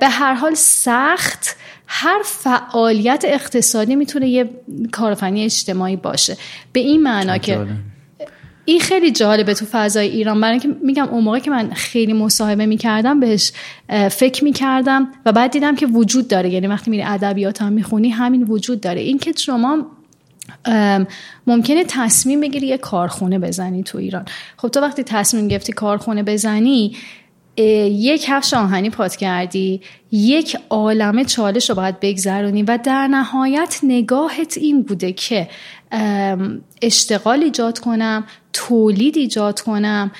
[0.00, 1.56] به هر حال سخت
[1.88, 4.50] هر فعالیت اقتصادی می‌تونه یه
[4.92, 6.36] کارفنی اجتماعی باشه.
[6.72, 7.66] به این معنا که
[8.64, 10.40] این خیلی جالبه تو فضای ایران.
[10.40, 13.52] برای اینکه میگم اون موقع که من خیلی مصاحبه می‌کردم بهش
[14.10, 16.50] فکر می‌کردم و بعد دیدم که وجود داره.
[16.50, 19.00] یعنی وقتی میری ادبیات هم می‌خونی همین وجود داره.
[19.00, 19.86] این که شما
[21.46, 24.24] ممکنه تصمیم بگیری یه کارخونه بزنی تو ایران.
[24.56, 26.96] خب تو وقتی تصمیم گرفتی کارخونه بزنی
[27.58, 29.80] یک کفش آهنی پات کردی
[30.12, 35.48] یک عالمه چالش رو باید بگذرونی و در نهایت نگاهت این بوده که
[36.82, 40.10] اشتغال ایجاد کنم تولید ایجاد کنم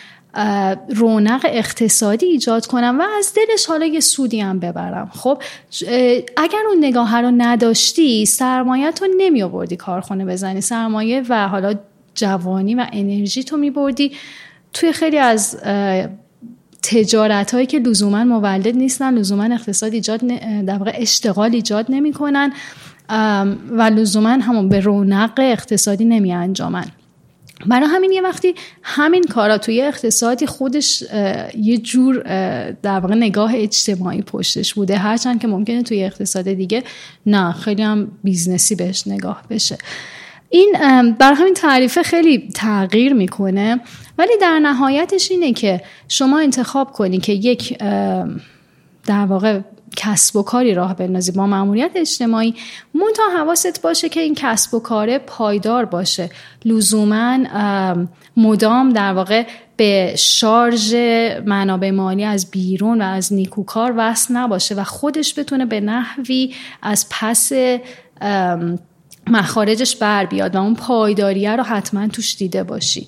[0.89, 5.11] رونق اقتصادی ایجاد کنم و از دلش حالا یه سودی هم ببرم.
[5.15, 5.43] خب
[6.37, 10.61] اگر اون نگاه رو نداشتی سرمایه تو نمی آوردی کارخونه بزنی.
[10.61, 11.75] سرمایه و حالا
[12.15, 14.13] جوانی و انرژی تو می بردی.
[14.73, 15.59] توی خیلی از
[16.83, 20.27] تجارت هایی که لزوما مولد نیستن لزوما اقتصاد ایجاد
[20.67, 22.53] در واقع اشتغال ایجاد نمی کنن
[23.71, 26.85] و لزوما همون به رونق اقتصادی نمی انجامن
[27.67, 31.03] برای همین یه وقتی همین کارا توی اقتصادی خودش
[31.59, 32.23] یه جور
[32.71, 34.97] در واقع نگاه اجتماعی پشتش بوده.
[34.97, 36.85] هرچند که ممکنه توی اقتصاد دیگه
[37.27, 39.79] نه خیلی هم business ی بهش نگاه بشه.
[40.51, 40.75] این
[41.19, 43.81] برای همین تعریفه خیلی تغییر می‌کنه.
[44.19, 47.79] ولی در نهایتش اینه که شما انتخاب کنی که یک
[49.07, 49.61] در واقع
[49.97, 52.55] کسب و کاری راه بندازی با مسئولیت اجتماعی.
[53.17, 56.31] تا حواست باشه که این کسب و کاره پایدار باشه.
[56.65, 57.39] لزوما
[58.37, 60.95] مدام در واقع به شارژ
[61.47, 67.07] منابع مالی از بیرون و از نیکوکار وصل نباشه و خودش بتونه به نحوی از
[67.11, 67.53] پس
[69.27, 73.07] مخارجش بر بیاد و اون پایداریه رو حتما توش دیده باشی.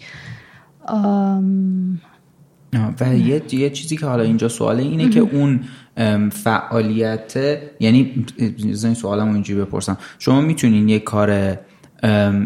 [3.00, 5.60] و یه،, یه چیزی که حالا اینجا سواله اینه که اون
[6.30, 9.98] فعالیت یعنی این سوالم اینجوری بپرسم.
[10.18, 11.58] شما می‌تونین یه کار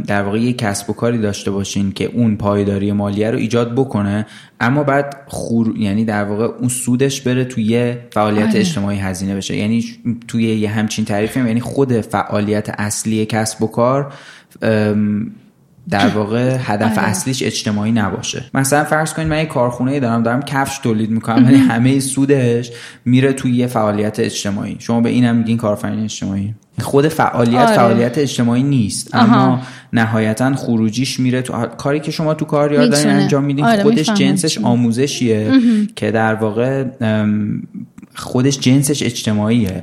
[0.07, 4.27] در واقع یه کسب و کاری داشته باشین که اون پایداری مالیه رو ایجاد بکنه
[4.61, 8.61] اما بعد خور یعنی در واقع اون سودش بره توی فعالیت آره.
[8.61, 9.57] اجتماعی هزینه بشه.
[9.57, 9.85] یعنی
[10.29, 14.13] توی یه همچین تعریفی یعنی خود فعالیت اصلی کسب و کار
[15.91, 17.09] در واقع هدف آره.
[17.09, 18.45] اصلیش اجتماعی نباشه.
[18.55, 22.71] مثلا فرض کنید من یه کارخونه دارم دارم کفش تولید می‌کنم ولی همه سودش
[23.05, 24.77] میره توی یه فعالیت اجتماعی.
[24.79, 26.55] شما به اینم میگین کارآفرینی اجتماعی.
[26.81, 27.77] خود فعالیت آره.
[27.77, 29.61] فعالیت اجتماعی نیست اما
[29.93, 34.59] نهایتا خروجیش میره تو کاری که شما تو کار یاد انجام میدین آره خودش جنسش
[34.59, 35.53] آموزشیه
[35.97, 36.85] که در واقع
[38.15, 39.83] خودش جنسش اجتماعیه.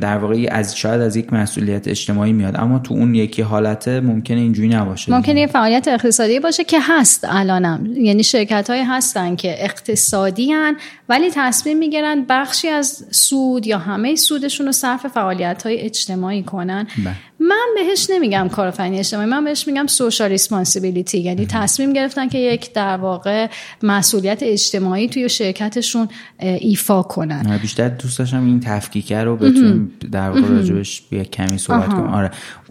[0.00, 2.56] در واقع از شاید از یک مسئولیت اجتماعی میاد.
[2.56, 5.12] اما تو اون یکی حالت ممکنه اینجوری نباشه.
[5.12, 7.86] ممکنه یه فعالیت اقتصادی باشه که هست الانم.
[7.96, 10.76] یعنی شرکت های هستن که اقتصادی هن
[11.08, 16.86] ولی تصمیم می‌گیرن بخشی از سود یا همه سودشون رو صرف فعالیت های اجتماعی کنن.
[17.04, 17.14] بله.
[17.40, 22.72] من بهش نمیگم کارآفرینی اجتماعی من بهش میگم سوشال ریسپانسیبیلیتی یعنی تصمیم گرفتن که یک
[22.72, 23.46] در واقع
[23.82, 27.58] مسئولیت اجتماعی توی شرکتشون ایفا کنن.
[27.62, 32.06] بیشتر دوست داشتم این تفکیک رو بتونیم در واقع راجبش کمی صحبت کنیم.
[32.06, 32.30] آره.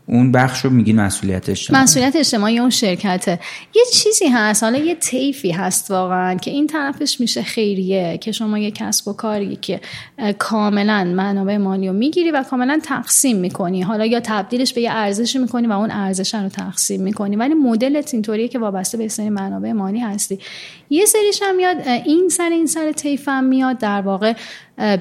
[0.09, 3.39] اون بخش رو میگین مسئولیت اجتماعی؟ مسئولیت اجتماعی اون شرکته.
[3.75, 8.59] یه چیزی هست حالا یه طیفی هست واقعا که این طرفش میشه خیریه که شما
[8.59, 9.79] یه کسب و کاری که
[10.39, 13.81] کاملا منابع مالی رو می‌گیری و کاملا تقسیم می‌کنی.
[13.81, 17.35] حالا یا تبدیلش به یه ارزشی می‌کنی و اون ارزش رو تقسیم می‌کنی.
[17.35, 20.39] ولی مدلت اینطوریه که وابسته به سری منابع مالی هستی.
[20.89, 24.33] یه سریش هم میاد این سر این سر طیف هم میاد در واقع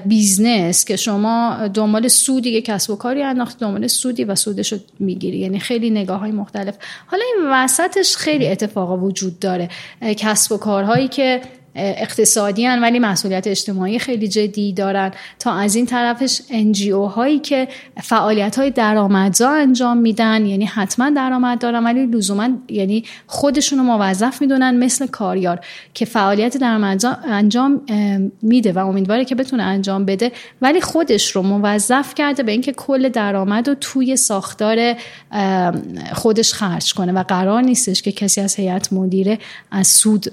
[0.05, 4.79] business که شما دنبال سودی که کسب و کاری انداخت دنبال سودی و سودش رو
[4.99, 5.37] می‌گیری.
[5.37, 6.75] یعنی خیلی نگاه های مختلف.
[7.07, 9.69] حالا این وسطش خیلی اتفاقا وجود داره.
[10.01, 11.41] کسب و کارهایی که
[11.77, 15.11] اقتصادی هن ولی مسئولیت اجتماعی خیلی جدی دارن.
[15.39, 17.67] تا از این طرفش NGO هایی که
[18.03, 24.41] فعالیت های درآمدزا انجام میدن یعنی حتما درآمد دارن ولی لزوما یعنی خودشون رو موظف
[24.41, 25.59] می‌دونن مثل کاریار
[25.93, 27.81] که فعالیت درآمدزا انجام
[28.41, 30.31] میده و امیدواره که بتونه انجام بده.
[30.61, 34.95] ولی خودش رو موظف کرده به اینکه کل درآمد رو توی ساختار
[36.13, 39.39] خودش خرج کنه و قرار نیستش که کسی از هیئت مدیره
[39.71, 40.25] از سود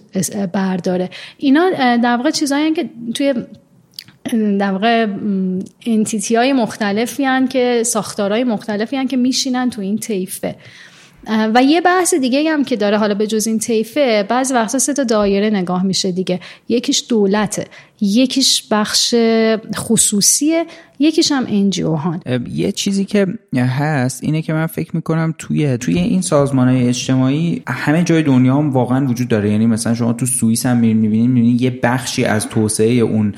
[0.52, 1.10] برداره.
[1.38, 3.34] اینا در واقع چیزهایی که توی
[4.58, 5.06] در واقع
[5.86, 10.56] انتیتی های مختلفی هن که ساختارهای مختلفی هن که میشینن تو این طیفه.
[11.54, 14.94] و یه بحث دیگه هم که داره حالا به جز این طیفه بعض وقتا سه
[14.94, 16.40] تا دایره نگاه میشه دیگه.
[16.68, 17.64] یکیش دولته
[18.00, 19.14] یکیش بخش
[19.76, 20.66] خصوصیه
[20.98, 22.20] یکیش هم انجیو هان.
[22.50, 27.62] یه چیزی که هست اینه که من فکر می‌کنم توی توی این سازمان های اجتماعی
[27.66, 29.50] همه جای دنیا هم واقعا وجود داره.
[29.50, 33.34] یعنی مثلا شما تو سوئیس هم می‌بینید می‌بینید یه بخشی از توسعه اون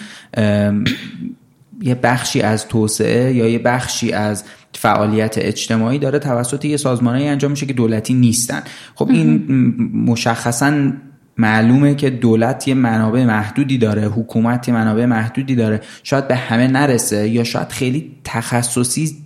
[1.83, 4.45] یه بخشی از توسعه یا یه بخشی از
[4.77, 8.63] فعالیت اجتماعی داره توسط یه سازمانهایی انجام میشه که دولتی نیستن.
[8.95, 9.47] خب این
[9.95, 10.93] مشخصا
[11.39, 15.81] معلومه که دولت یه منابع محدودی داره حکومت یه منابع محدودی داره.
[16.03, 19.17] شاید به همه نرسه یا شاید خیلی تخصصی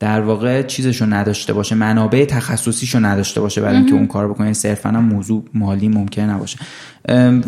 [0.00, 4.52] در واقع چیزشو نداشته باشه منابع تخصصیشو نداشته باشه برای اینکه اون کار بکنه.
[4.52, 6.58] صرفا هم موضوع مالی ممکن نباشه.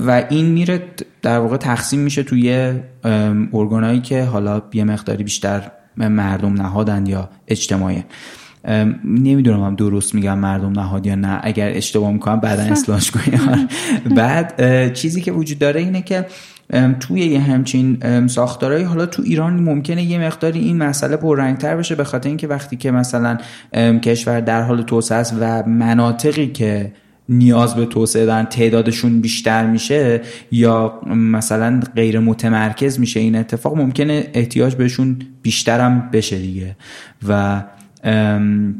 [0.06, 0.82] و این میره
[1.22, 2.72] در واقع تقسیم میشه توی
[3.52, 8.04] ارگانایی که حالا یه مقداری بیشتر مردم نهادن یا اجتماعی.
[9.04, 11.40] نمی‌دونم هم درست میگم مردم نهاد یا نه.
[11.42, 13.68] اگر اشتباه می‌کنم بعدا اصلاحش کنیم
[14.16, 16.26] بعد چیزی که وجود داره اینه که
[17.00, 22.04] توی یه همچین ساختارهایی حالا تو ایران ممکنه یه مقداری این مسئله پررنگتر بشه به
[22.04, 23.38] خاطر اینکه وقتی که مثلا
[24.02, 26.92] کشور در حال توسعه است و مناطقی که
[27.32, 34.26] نیاز به توسعه دارن تعدادشون بیشتر میشه یا مثلا غیر متمرکز میشه این اتفاق ممکنه
[34.34, 36.76] احتیاج بهشون بیشترم بشه دیگه.
[37.28, 37.62] و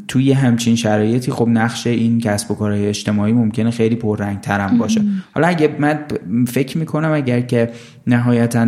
[0.07, 5.01] توی همچین شرایطی خب نقش این کسب و کارهای اجتماعی ممکنه خیلی پررنگ ترم باشه.
[5.33, 5.99] حالا اگه من
[6.47, 7.69] فکر می‌کنم اگر که
[8.07, 8.67] نهایتا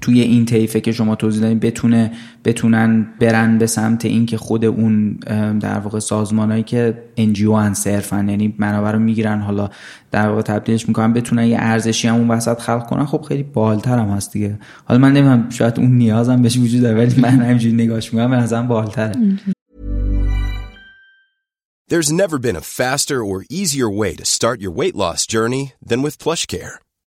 [0.00, 2.12] توی این طیفه که شما توضیح دادین بتونه
[2.44, 5.12] بتونن برن به سمت اینکه خود اون
[5.60, 9.70] در واقع سازمانهایی که انجیو ان صرفن یعنی منابع رو می‌گیرن حالا
[10.10, 13.98] در واقع تبدیلش می‌کنن بتونن یه ارزشی هم اون وسط خلق کنن خب خیلی بالتر
[13.98, 17.74] هم هست دیگه حالا من نمی‌دونم شاید اون نیازم بهش وجود داره ولی من همینجوری
[17.74, 19.12] نگاهش می‌کنم به نظرم بالتره
[21.90, 26.00] There's never been a faster or easier way to start your weight loss journey than
[26.00, 26.74] with PlushCare.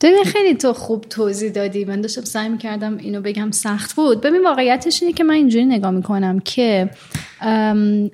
[0.00, 1.84] ببین خیلی تو خوب توضیح دادی.
[1.84, 4.20] من داشتم سعی می‌کردم اینو بگم سخت بود.
[4.20, 6.90] ببین واقعیتش اینه که من اینجوری نگاه می‌کنم که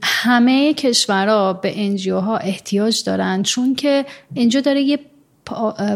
[0.03, 3.43] همه کشورها به NGO ها احتیاج دارن.
[3.43, 4.99] چون که NGO داره یه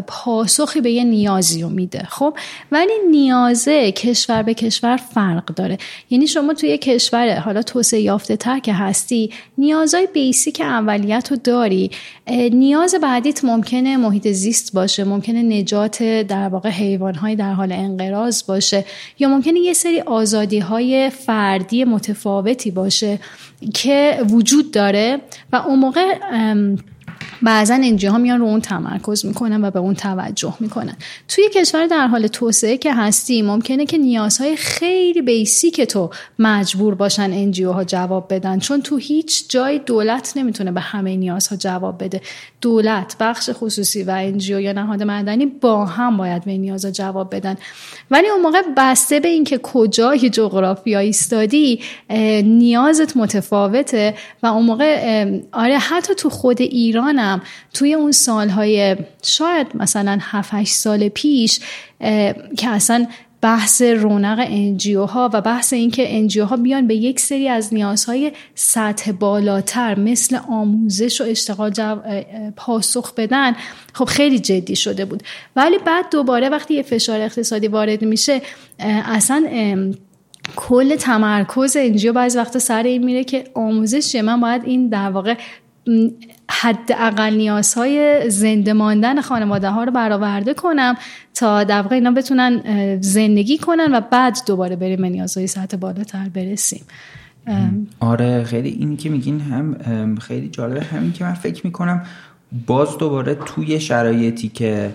[0.07, 2.33] پاسخی به یه نیازی رو میده خب؟
[2.71, 5.77] ولی نیازه کشور به کشور فرق داره.
[6.09, 11.91] یعنی شما توی کشور حالا توسعه یافته تر که هستی نیازهای بیسیک اولیت رو داری.
[12.51, 18.85] نیاز بعدیت ممکنه محیط زیست باشه ممکنه نجات در واقع حیوانهای در حال انقراض باشه
[19.19, 23.19] یا ممکنه یه سری آزادی های فردی متفاوتی باشه
[23.73, 25.21] که وجود داره.
[25.51, 26.15] و اون موقع
[27.41, 30.95] بعضا انجی ها میان رو اون تمرکز می‌کنن و به اون توجه می‌کنن.
[31.27, 36.09] توی کشور در حال توسعه که هستی ممکنه که نیازهای خیلی بیسیک تو
[36.39, 41.55] مجبور باشن انجی ها جواب بدن چون تو هیچ جای دولت نمی‌تونه به همه نیازها
[41.55, 42.21] جواب بده.
[42.61, 47.55] دولت بخش خصوصی و انجیو یا نهاد مدنی با هم باید به نیازها جواب بدن.
[48.11, 51.79] ولی اون موقع بسته به اینکه کجای جغرافیا ایستادی
[52.43, 56.61] نیازت متفاوته و اون موقع آره حتی تو خود
[57.29, 57.41] ایرانم
[57.73, 61.59] توی اون سالهای شاید مثلا 7 سال پیش
[62.57, 63.07] که اصلا
[63.41, 68.31] بحث رونق NGO ها و بحث اینکه NGO ها بیان به یک سری از نیازهای
[68.55, 71.71] سطح بالاتر مثل آموزش و اشتغال
[72.55, 73.55] پاسخ بدن
[73.93, 75.23] خب خیلی جدی شده بود.
[75.55, 78.41] ولی بعد دوباره وقتی یه فشار اقتصادی وارد میشه
[79.05, 79.45] اصلا
[80.55, 85.35] کل تمرکز NGO بعضی وقتا سر این میره که آموزش من باید این در واقع
[86.49, 90.95] حد اقل نیازهای زنده ماندن خانواده ها رو برآورده کنم
[91.33, 92.61] تا در واقع اینا بتونن
[93.01, 96.81] زندگی کنن و بعد دوباره بریم به نیازهای سطح بالاتر برسیم.
[97.99, 100.83] آره خیلی این که میگین هم خیلی جالبه.
[100.83, 102.05] همین که من فکر می‌کنم
[102.67, 104.93] باز دوباره توی شرایطی که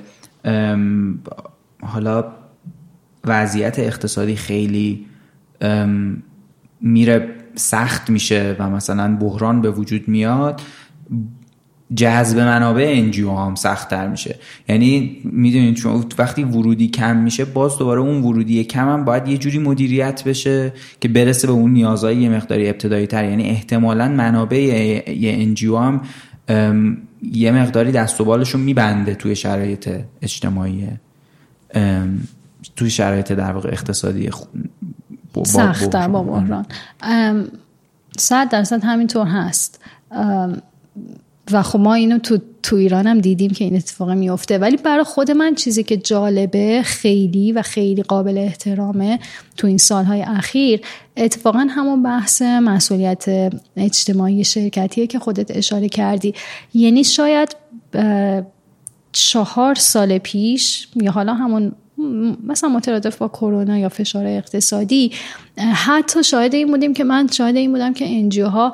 [1.83, 2.25] حالا
[3.25, 5.07] وضعیت اقتصادی خیلی
[6.81, 10.61] میره سخت میشه و مثلا بحران به وجود میاد
[11.97, 14.39] جذب منابع NGO هم سختتر میشه.
[14.69, 19.39] یعنی می‌دونید چون وقتی ورودی کم میشه باز دوباره اون ورودی کم هم باید یه
[19.39, 24.59] جوری مدیریت بشه که برسه به اون نیازهای یه مقداری ابتدایی تر یعنی احتمالا منابع
[24.59, 26.01] یه NGO هم
[27.33, 29.91] یه مقداری دست و بالشون میبنده توی شرایط
[30.23, 30.89] اجتماعی
[32.77, 34.31] توی شرایط در واقع اقتصادی
[35.45, 36.67] سختتر با بحران.
[38.17, 39.81] صد درصد همینطور هست.
[41.53, 45.05] و خب ما اینو تو, تو ایران هم دیدیم که این اتفاق میفته ولی برای
[45.05, 49.19] خود من چیزی که جالبه خیلی و خیلی قابل احترامه
[49.57, 50.81] تو این سالهای اخیر
[51.17, 56.35] اتفاقا همون بحث مسئولیت اجتماعی شرکتیه که خودت اشاره کردی.
[56.75, 57.57] یعنی شاید
[59.13, 61.73] چهار سال پیش یا حالا همون
[62.47, 65.13] مثلا مترادف با کرونا یا فشار اقتصادی
[65.75, 68.73] حتی شاهد این بودیم که من شاهد این بودم که انجیو ها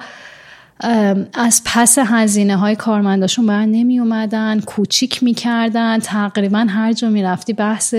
[1.34, 5.98] از پس هزینه های کارمنداشون بر نمی اومدن کوچیک می‌کردن.
[5.98, 7.94] تقریبا هر جا می‌رفتی بحث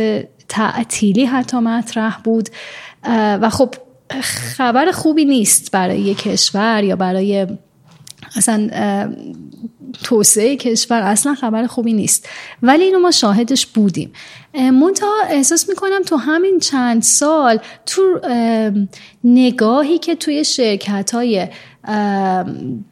[0.50, 2.50] تعطیلی حتی مطرح بود.
[3.42, 3.74] و خب
[4.22, 7.48] خبر خوبی نیست برای یک کشور یا برای
[8.36, 8.70] اصلا
[10.04, 12.30] توسعه کشور اصلا خبر خوبی نیست.
[12.62, 14.14] ولی اینو ما شاهدش بودیم.
[14.54, 18.02] منتها احساس می‌کنم تو همین چند سال تو
[19.24, 21.48] نگاهی که توی شرکت های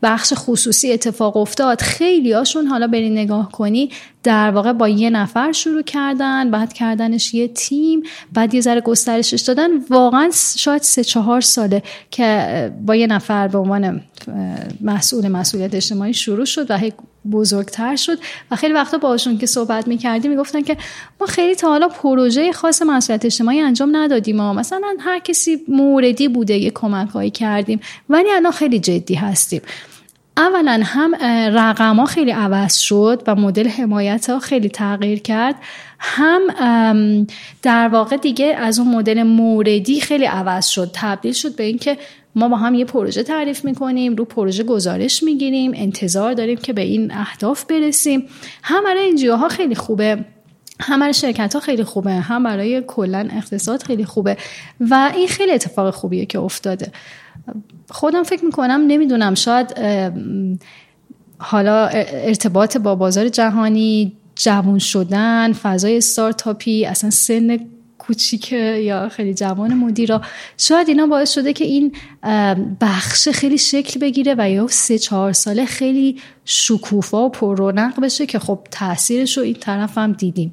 [0.01, 1.81] بخش خصوصی اتفاق افتاد.
[1.81, 3.89] خیلی هاشون حالا بری نگاه کنی
[4.23, 9.41] در واقع با یه نفر شروع کردن بعد کردنش یه تیم بعد یه ذره گسترشش
[9.41, 9.69] دادن.
[9.89, 14.01] واقعا شاید سه چهار ساله که با یه نفر به عنوان
[14.81, 16.79] مسئول مسئولیت اجتماعی شروع شد و
[17.31, 18.17] بزرگتر شد.
[18.51, 20.77] و خیلی وقتا باشون که صحبت می‌کردیم می‌گفتن که
[21.21, 26.27] ما خیلی تا حالا پروژه خاص مسئولیت اجتماعی انجام ندادیم ما مثلا هر کسی موردی
[26.27, 27.79] بوده یه کمک هایی کردیم.
[28.09, 29.61] ولی الان خیلی جدی هستیم.
[30.37, 31.15] اولا هم
[31.57, 35.55] رقم ها خیلی عوض شد و مدل حمایت ها خیلی تغییر کرد.
[35.99, 37.27] هم
[37.61, 40.91] در واقع دیگه از اون مدل موردی خیلی عوض شد.
[40.93, 41.97] تبدیل شد به اینکه
[42.35, 46.81] ما با هم یه پروژه تعریف می‌کنیم رو پروژه گزارش می‌گیریم انتظار داریم که به
[46.81, 48.27] این اهداف برسیم.
[48.63, 50.25] هم برای ها خیلی خوبه.
[50.81, 54.37] هم برای شرکت ها خیلی خوبه هم برای کلا اقتصاد خیلی خوبه
[54.79, 56.91] و این خیلی اتفاق خوبیه که افتاده.
[57.89, 59.79] خودم فکر می‌کنم نمی‌دونم شاید
[61.37, 67.59] حالا ارتباط با بازار جهانی جوان شدن فضای استارتاپی اصلا سن
[68.09, 70.21] کوچیک یا خیلی جوان مدیرا.
[70.57, 71.95] شاید اینا باعث شده که این
[72.81, 78.39] بخش خیلی شکل بگیره و یا سه چهار ساله خیلی شکوفا و پررونق بشه که
[78.39, 80.51] خب تاثیرش رو این طرف هم دیدیم.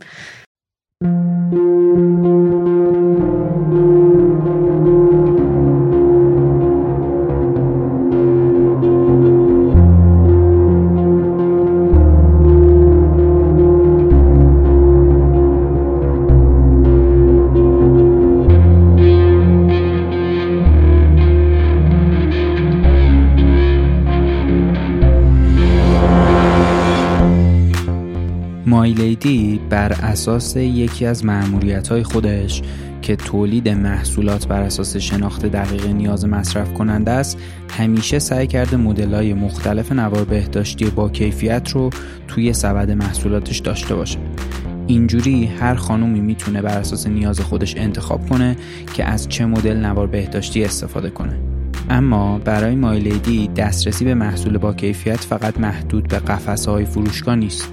[28.87, 32.63] مایلیدی بر اساس یکی از معمولیت های خودش
[33.03, 37.39] که تولید محصولات بر اساس شناخت دقیق نیاز مصرف کننده است
[37.71, 41.91] همیشه سعی کرده مدل های مختلف نوار بهداشتی با کیفیت رو
[42.29, 44.19] توی سبد محصولاتش داشته باشه.
[44.87, 48.57] اینجوری هر خانومی می‌تونه بر اساس نیاز خودش انتخاب کنه
[48.95, 51.37] که از چه مدل نوار بهداشتی استفاده کنه.
[51.91, 57.69] اما برای مایلیدی دسترسی به محصول با کیفیت فقط محدود به قفسه های فروشگاه نیست.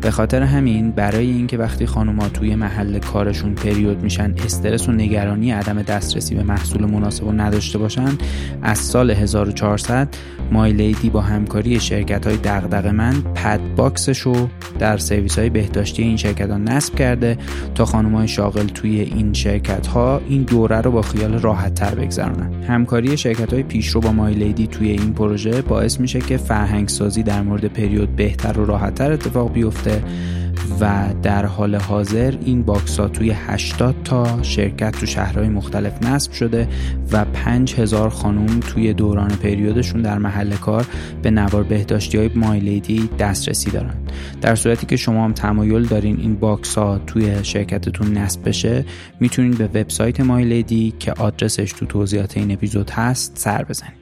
[0.00, 5.50] به خاطر همین برای اینکه وقتی خانوما توی محل کارشون پریود میشن استرس و نگرانی
[5.50, 8.18] عدم دسترسی به محصول مناسب و نداشته باشن
[8.62, 10.08] از سال 1400
[10.52, 14.48] مایلیدی با همکاری شرکت های دغدغه‌مند pad box ش رو
[14.78, 17.38] در سرویس های بهداشتی این شرکت ها نصب کرده
[17.74, 21.94] تا خانم های شاغل توی این شرکت ها این دوره رو با خیال راحت تر
[21.94, 22.64] بگذرونن.
[22.68, 27.42] همکاری شرکت های پیشرو با مایلیدی توی این پروژه باعث میشه که فرهنگ سازی در
[27.42, 29.89] مورد پریود بهتر و راحت تر اتفاق بیفته
[30.80, 36.32] و در حال حاضر این box ها توی 80 تا شرکت تو شهرهای مختلف نصب
[36.32, 36.68] شده
[37.12, 40.86] و 5000 خانوم توی دوران پریودشون در محل کار
[41.22, 43.94] به نوار بهداشتی های مایلیدی دسترسی دارن.
[44.40, 48.84] در صورتی که شما هم تمایل دارین این box ها توی شرکتتون نصب بشه
[49.20, 53.99] می‌تونید به وبسایت مایلیدی که آدرسش تو توضیحات این اپیزود هست سر بزنید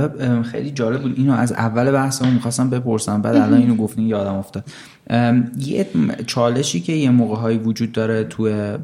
[0.00, 1.14] حالا خیلی جالب بود.
[1.16, 4.64] اینو از اول بحثمون می‌خواستم بپرسم بعد الان اینو گفتین یادم افتاد.
[5.58, 5.86] یه
[6.26, 8.78] چالشی که یه موقع هایی وجود داره توی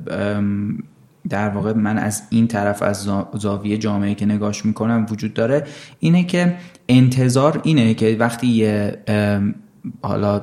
[1.29, 5.65] در واقع من از این طرف از زاویه جامعه که نگاش می‌کنم وجود داره
[5.99, 6.55] اینه که
[6.89, 8.99] انتظار اینه که وقتی یه
[10.03, 10.41] حالا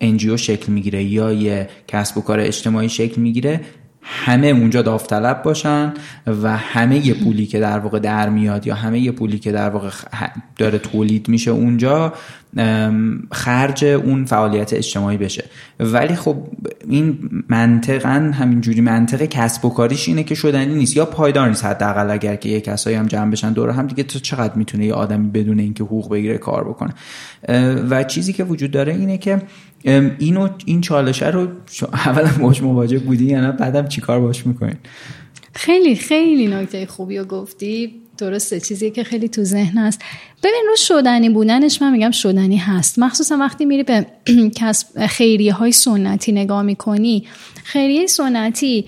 [0.00, 3.60] انجیو شکل می‌گیره یا یه کسب و کار اجتماعی شکل می‌گیره
[4.02, 5.94] همه اونجا داوطلب باشن
[6.26, 9.90] و همه پولی که در واقع در میاد یا همه پولی که در واقع
[10.56, 12.12] داره تولید میشه اونجا
[13.32, 15.44] خرج اون فعالیت اجتماعی بشه.
[15.80, 16.36] ولی خب
[16.88, 17.18] این
[17.48, 20.96] منطقا همینجوری منطق کسب و کاریش اینه که شدنی نیست.
[20.96, 24.18] یا پایدار نیست حداقل اگر که یه کسایی هم جمع بشن دور هم دیگه تو
[24.18, 26.94] چقدر می‌تونه یه آدمی بدون اینکه حقوق بگیره کار بکنه؟
[27.90, 29.42] و چیزی که وجود داره اینه که
[29.84, 31.48] اینو این چالشه رو
[32.06, 34.76] اولا باش مواجه بودی یا نه؟ بعدم چیکار باش می‌کنین
[35.52, 38.02] خیلی خیلی نکته خوبی رو گفتی.
[38.18, 40.02] درسته چیزی که خیلی تو ذهن هست.
[40.42, 42.98] ببین رو شدنی بودنش من میگم شدنی هست.
[42.98, 44.06] مخصوصا وقتی میری به
[45.08, 47.26] خیریه های سنتی نگاه می‌کنی
[47.64, 48.84] خیریه سنتی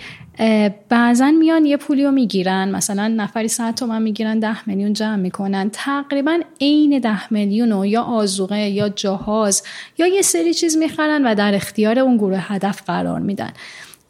[0.88, 5.70] بعضا میان یه پولی رو می‌گیرن مثلا نفری 100 تومن می‌گیرن ده میلیون جمع می‌کنن.
[5.72, 9.62] تقریبا عین ده میلیون رو یا آزوقه یا جهاز
[9.98, 13.50] یا یه سری چیز می‌خرن و در اختیار اون گروه هدف قرار میدن.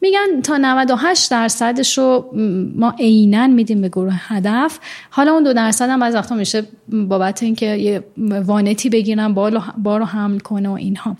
[0.01, 2.31] میگن تا 98 درصدش رو
[2.75, 4.79] ما عینا میدیم به گروه هدف.
[5.09, 10.05] حالا اون دو درصد هم از وقتا میشه بابت اینکه یه وانتی بگیرن بار رو
[10.05, 11.17] حمل کنه و اینها.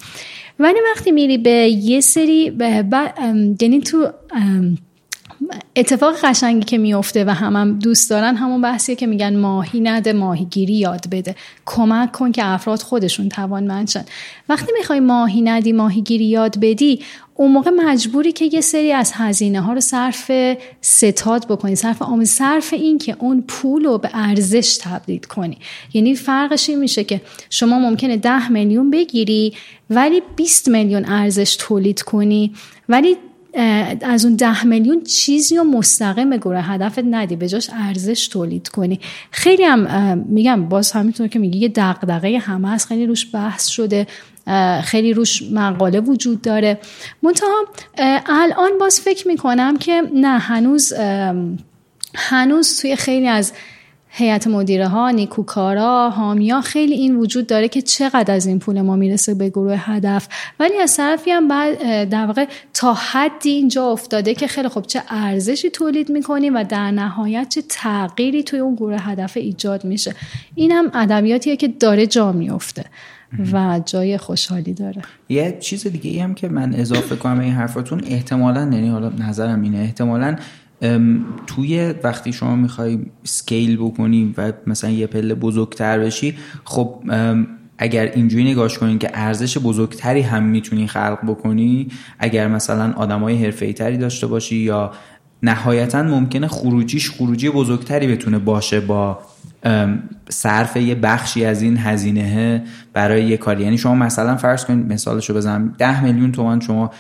[0.60, 2.58] ولی وقتی میری به یه سری
[3.62, 4.10] یعنی تو
[5.76, 10.14] اتفاق قشنگی که میفته و هم, هم دوست دارن همون بحثیه که میگن ماهی نده
[10.14, 11.36] ماهیگیری یاد بده.
[11.66, 14.06] کمک کن که افراد خودشون توانمند شن.
[14.50, 17.00] وقتی می‌خوای ماهی ندی ماهیگیری یاد بدی
[17.42, 20.32] اون موقع مجبوری که یه سری از هزینه ها رو صرف
[20.82, 25.58] ستاد بکنی صرف آموز صرف این که اون پول رو به ارزش تبدیل کنی.
[25.94, 29.54] یعنی فرقش این میشه که شما ممکنه ده میلیون بگیری
[29.90, 32.54] ولی 20 میلیون ارزش تولید کنی
[32.90, 33.18] ولی
[34.02, 37.36] از اون ده میلیون چیزی رو مستقیم گروه هدفت ندی.
[37.36, 39.00] به جاش ارزش تولید کنی.
[39.32, 44.08] خیلی هم میگم باز همینطور که میگی یه دغدغه همه هست خیلی روش بحث شده.
[44.84, 46.80] خیلی روش مقاله وجود داره.
[47.24, 47.66] منتها
[48.26, 50.94] الان باز فکر می‌کنم که نه هنوز
[52.16, 53.54] هنوز توی خیلی از
[54.14, 58.96] هیئت مدیره ها نیکوکارا حامیا خیلی این وجود داره که چقدر از این پول ما
[58.96, 60.28] می‌رسه به گروه هدف.
[60.60, 65.04] ولی از طرفی هم بعد در واقع تا حدی اینجا افتاده که خیلی خب چه
[65.10, 70.16] ارزشی تولید می‌کنیم و در نهایت چه تغییری توی اون گروه هدف ایجاد میشه.
[70.56, 72.86] این هم ادبیاتیه که داره جا میفته
[73.54, 75.02] و جای خوشحالی داره.
[75.30, 79.62] یه چیز دیگه ای هم که من اضافه کنم این حرفاتون احتمالا یعنی حالا نظرم
[79.62, 80.36] اینه احتمالا
[81.48, 87.04] توی وقتی شما می‌خوای سکیل بکنی و مثلا یه پله بزرگتر بشی خب
[87.78, 91.88] اگر اینجوری نگاش کنین که ارزش بزرگتری هم می‌تونی خلق بکنی
[92.20, 94.92] اگر مثلا آدمای حرفه‌ای تری داشته باشی یا
[95.44, 99.20] نهایتا ممکنه خروجیش خروجی بزرگتری بتونه باشه با
[100.30, 102.64] صرف یه بخشی از این هزینه
[102.94, 103.64] برای یه کاری.
[103.64, 106.92] یعنی شما مثلا فرض کنید مثالشو بزنم ده میلیون تومان شما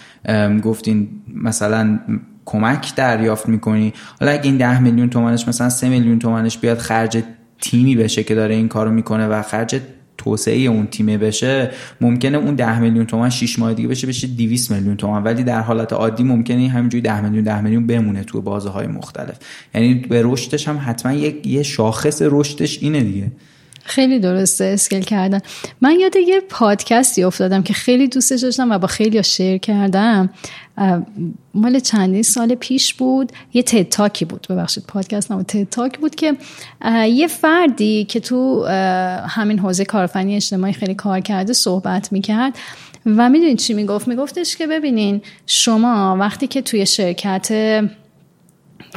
[0.64, 2.00] گفتین مثلا
[2.46, 7.24] کمک دریافت می‌کنی؟ حالا اگه این ده میلیون تومنش مثلا سه میلیون تومنش بیاد خرج
[7.62, 9.82] تیمی بشه که داره این کارو می‌کنه و خرج
[10.24, 11.72] توسعه اون تیمه بشه
[12.02, 15.60] ممکنه اون 10 میلیون تومن 6 ماه دیگه بشه بشه 200 میلیون تومن ولی در
[15.60, 19.38] حالت عادی ممکنه همینجوری 10 میلیون 10 میلیون بمونه تو بازه های مختلف.
[19.76, 23.32] یعنی به رشدش هم حتما یک یه شاخص رشدش اینه دیگه.
[23.84, 25.40] خیلی درسته اسکل کردن.
[25.82, 30.30] من یاد یه پادکستی افتادم که خیلی دوستش داشتم و با خیلی شیر کردم.
[31.54, 33.32] مال چندین سال پیش بود.
[33.54, 34.48] یه تتاکی بود.
[34.50, 36.34] ببخشید پادکست نمو تتاکی بود که
[37.08, 38.66] یه فردی که تو
[39.28, 42.58] همین حوزه کارفنی اجتماعی خیلی کار کرده صحبت می‌کرد
[43.06, 47.48] و می‌دونید چی می‌گفت؟ میگفتش که ببینین شما وقتی که توی شرکت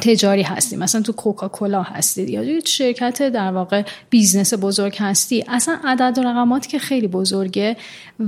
[0.01, 5.45] تجاری هستی مثلا تو کوکاکولا هستی یا شرکت در واقع business بزرگ هستی.
[5.47, 7.77] اصلا عدد و رقمات که خیلی بزرگه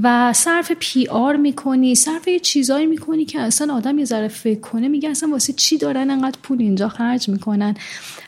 [0.04, 4.88] و صرف PR می‌کنی صرف یه چیزایی می‌کنی که اصلا آدم یه ذره فکر کنه
[4.88, 7.76] میگه اصلا واسه چی دارن انقدر پول اینجا خرج می‌کنن؟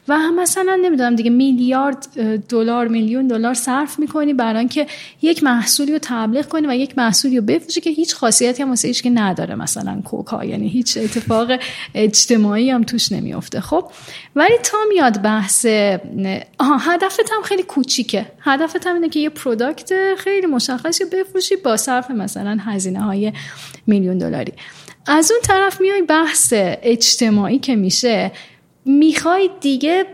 [0.10, 2.08] و هم مثلا نمی‌دونم دیگه میلیارد
[2.50, 4.88] دلار میلیون دلار صرف می‌کنی برای اینکه
[5.22, 8.94] یک محصولی رو تبلیغ کنی و یک محصولی رو بفروشی که هیچ خاصیتی هم واسه
[8.94, 11.52] که نداره مثلا کوکا یعنی هیچ اتفاق
[11.96, 13.92] اجتماعی هم توش نمیافته خب؟
[14.36, 15.66] ولی تا میاد بحث
[16.60, 18.26] آها هدفت هم خیلی کوچیکه.
[18.42, 23.34] هدفت هم اینه که یه پروداکت خیلی مشخصی بفروشی با صرف مثلا هزینه های
[23.88, 24.54] میلیون دلاری.
[25.08, 28.32] از اون طرف میای بحث اجتماعی که میشه.
[28.86, 30.06] می‌خوای دیگه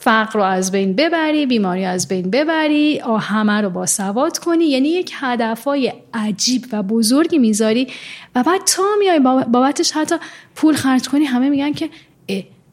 [0.00, 4.64] فقر رو از بین ببری بیماری از بین ببری همه رو با سواد کنی.
[4.64, 7.86] یعنی یک هدفهای عجیب و بزرگی می‌ذاری
[8.34, 10.16] و بعد تا میای بابتش حتی
[10.56, 11.90] پول خرج کنی همه میگن که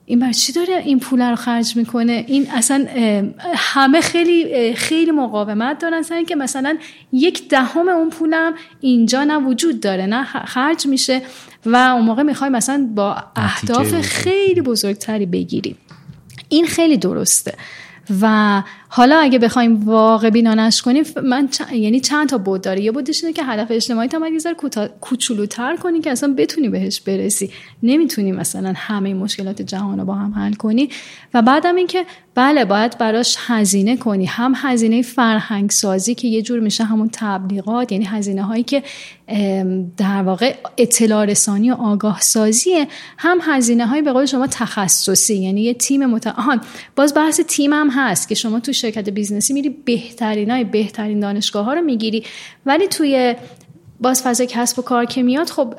[0.06, 2.86] این بر چی داره این پول رو خرج می‌کنه؟ این اصلا
[3.56, 6.78] همه خیلی خیلی مقاومت دارن سر که مثلا
[7.12, 11.22] یک دهم اون پولم اینجا نه وجود داره نه خرج میشه
[11.66, 15.76] و اون موقع می‌خوای مثلا با اهداف خیلی بزرگتری بگیری.
[16.50, 17.54] این خیلی درسته
[18.22, 18.64] و
[18.96, 23.34] حالا اگه بخوایم واقع بینانش کنیم من یعنی چند تا بود داره یه بودش اینه
[23.34, 24.56] که هدف اجتماعی تا یه ذره
[25.02, 27.52] کوچولوتر کنی که اصلا بتونی بهش برسی.
[27.84, 30.90] نمی‌تونی مثلا همه مشکلات جهان رو با هم حل کنی.
[31.34, 34.26] و بعدم اینکه بله باید براش هزینه کنی.
[34.26, 38.84] هم هزینه فرهنگ سازی که یه جور میشه همون تبلیغات یعنی هزینه هایی که
[39.98, 42.88] در واقع اطلاع رسانی و آگاه سازیه
[43.18, 46.62] هم هزینه های به قول شما تخصصی یعنی یه تیم متعهان
[46.96, 51.20] باز بحث تیم هم هست که شما تو شرکت business ی میری بهترین های بهترین
[51.20, 52.24] دانشگاه ها رو می‌گیری.
[52.66, 53.36] ولی توی
[54.00, 55.74] باز فضای کسب و کار که میاد خب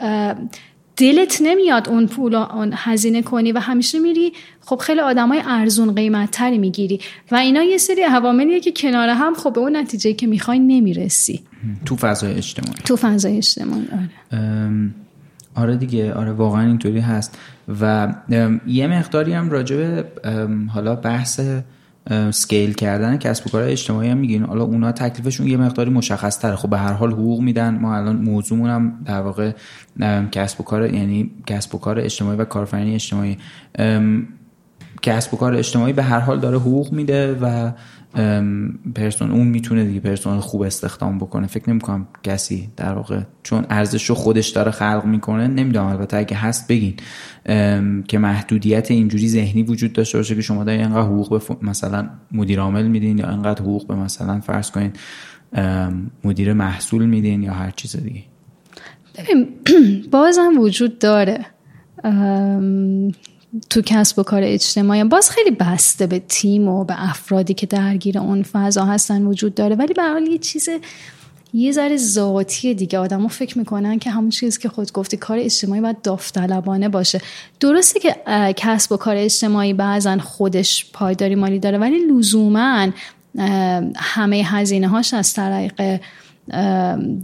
[0.97, 6.31] دلت نمیاد اون پول اون هزینه کنی و همیشه میری خب خیلی آدمای ارزون قیمت
[6.31, 7.01] تری می‌گیری.
[7.31, 11.41] و اینا یه سری عواملیه که کنار هم خب به اون نتیجه که می‌خوای نمی‌رسی.
[11.85, 12.81] تو فضای اجتماعی.
[12.85, 14.91] تو فضای اجتماعی آره.
[15.55, 17.39] آره دیگه آره واقعا اینطوری هست.
[17.81, 18.15] و
[18.67, 20.03] یه مقداری هم راجع
[20.75, 21.41] حالا بحث
[22.31, 24.43] سکیل کردن کسب و کار اجتماعی هم میگین.
[24.43, 27.79] حالا اونا تکلیفشون یه مقداری مشخص تره خب به هر حال حقوق میدن.
[27.79, 29.53] ما الان موضوعمون هم در واقع
[30.33, 33.39] کسب و کار یعنی کسب و کار اجتماعی و کارفرنی اجتماعی.
[35.03, 37.73] کسب و کار اجتماعی به هر حال داره حقوق میده و
[38.95, 41.47] پرسون اون می‌تونه دیگه پرسونال خوب استخدام بکنه.
[41.47, 46.37] فکر نمی‌کنم کسی در واقع چون ارزش رو خودش داره خلق می‌کنه نمی‌دونم البته اگه
[46.37, 46.95] هست بگین.
[48.09, 52.61] که محدودیت اینجوری ذهنی وجود داشته باشه که شما دارین اینقدر حقوق به مثلا مدیر
[52.61, 54.93] عامل میدین یا اینقدر حقوق به مثلا فرض کنین
[56.25, 58.23] مدیر محصول میدین یا هر چیز دیگه.
[59.19, 59.49] ببین
[60.13, 61.47] بازم وجود داره.
[63.71, 65.05] تو کسب و کار اجتماعی.
[65.05, 69.77] باز خیلی بسته به تیم و به افرادی که درگیر اون فضا هستن وجود داره.
[69.77, 70.69] ولی به حال یه چیز
[71.55, 72.99] یه ذره ذاتی دیگه.
[72.99, 77.21] آدما فکر می‌کنن که همون چیزی که خود گفتی کار اجتماعی باید داوطلبانه باشه.
[77.61, 78.17] درسته که
[78.57, 82.89] کسب و کار اجتماعی بعضا خودش پایداری مالی داره ولی لزوما
[83.97, 86.01] همه هزینه هاش از طریق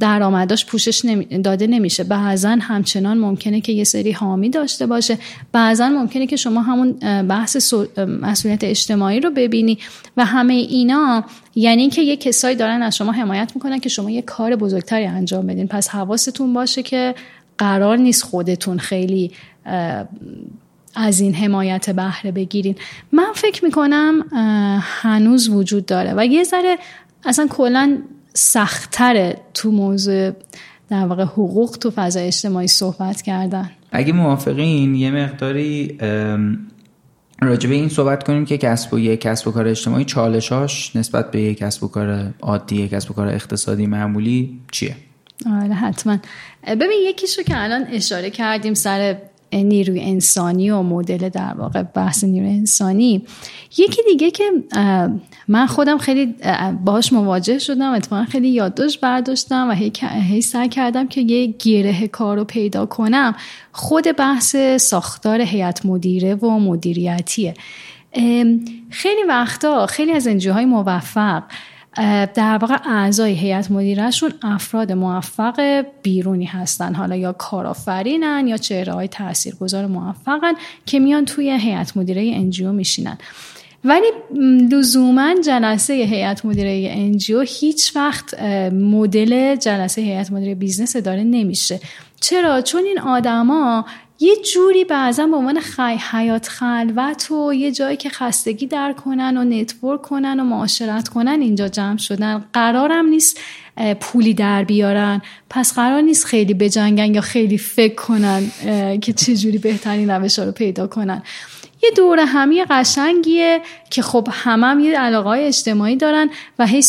[0.01, 1.03] درآمداش پوشش
[1.45, 2.05] داده نمیشه.
[2.05, 5.19] بعضا همچنان ممکنه که یه سری حامی داشته باشه.
[5.53, 6.93] بعضا ممکنه که شما همون
[7.23, 7.75] بحث
[8.23, 9.79] مسئولیت اجتماعی رو ببینی
[10.17, 14.23] و همه اینا یعنی که یه کسایی دارن از شما حمایت می‌کنن که شما یه
[14.23, 15.69] کار بزرگتری انجام بدین.
[15.69, 17.15] پس حواستون باشه که
[17.59, 19.31] قرار نیست خودتون خیلی
[20.95, 22.75] از این حمایت بهره بگیرین.
[23.13, 24.25] من فکر می‌کنم
[24.81, 26.15] هنوز وجود داره.
[26.17, 26.79] و یه ذره
[27.25, 27.99] اصلا کلا
[28.35, 30.33] سختتره تو موضوع
[30.89, 33.71] در واقع حقوق تو فضای اجتماعی صحبت کردن.
[33.93, 35.99] اگه موافقین یه مقداری
[37.43, 41.31] راجع به این صحبت کنیم که کسب و یک کسب و کار اجتماعی چالشاش نسبت
[41.31, 44.97] به یک کسب و کار عادی کسب و کار اقتصادی معمولی چیه؟
[45.47, 46.19] آره حتما.
[46.67, 49.17] ببین یکیش رو که الان اشاره کردیم سر
[49.53, 53.27] نیروی انسانی و مدل در واقع بحث نیروی انسانی.
[53.79, 54.45] یکی دیگه که
[55.49, 56.35] من خودم خیلی
[56.85, 59.73] باهاش مواجه شدم اتفاقا خیلی یادداشت برداشتم و
[60.03, 63.35] هی سعی کردم که یه گره کار رو پیدا کنم.
[63.73, 67.55] خود بحث ساختار هیئت مدیره و مدیریتیه.
[68.91, 71.43] خیلی وقتا خیلی از NGO های موفق
[72.35, 76.95] در واقع اعضای هیئت مدیرهشون افراد موفق بیرونی هستن.
[76.95, 80.53] حالا یا کارآفرینن یا چهره های تاثیرگذار موفقن
[80.87, 83.19] که میان توی هیئت مدیره NGO میشینن.
[83.85, 84.07] ولی
[84.71, 91.81] لزوما جلسه هیئت مدیره NGO هیچ وقت مدل جلسه هیئت مدیره business داره نمیشه.
[92.21, 93.85] چرا؟ چون این آدما
[94.21, 95.97] یه جوری بعضا به عنوان خی...
[96.13, 101.41] حیات خلوت و یه جایی که خستگی در کنن و نتورک کنن و معاشرت کنن
[101.41, 102.45] اینجا جمع شدن.
[102.53, 103.41] قرارم نیست
[104.01, 105.23] پولی در بیارن.
[105.51, 108.43] پس قرار نیست خیلی بجنگن یا خیلی فکر کنن
[109.01, 111.23] که چه جوری بهترین روش رو پیدا کنن.
[111.83, 113.61] یه دور همی قشنگیه
[113.91, 116.83] که خب همم هم یه علاقه های اجتماعی دارن و هی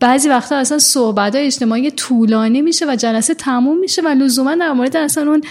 [0.00, 4.72] بعضی وقتا اصلا صحبت های اجتماعی طولانی میشه و جلسه تموم میشه و لزوما در
[4.72, 5.42] مورد اصلا اون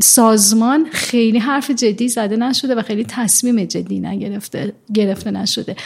[0.00, 5.76] سازمان خیلی حرف جدی زده نشده و خیلی تصمیم جدی نگرفته گرفته نشده.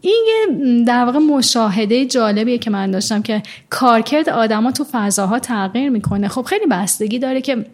[0.00, 5.90] این یه در واقع مشاهده جالبیه که من داشتم که کارکرد آدما تو فضاها تغییر
[5.90, 6.28] می‌کنه.
[6.28, 7.64] خب خیلی بستگی داره که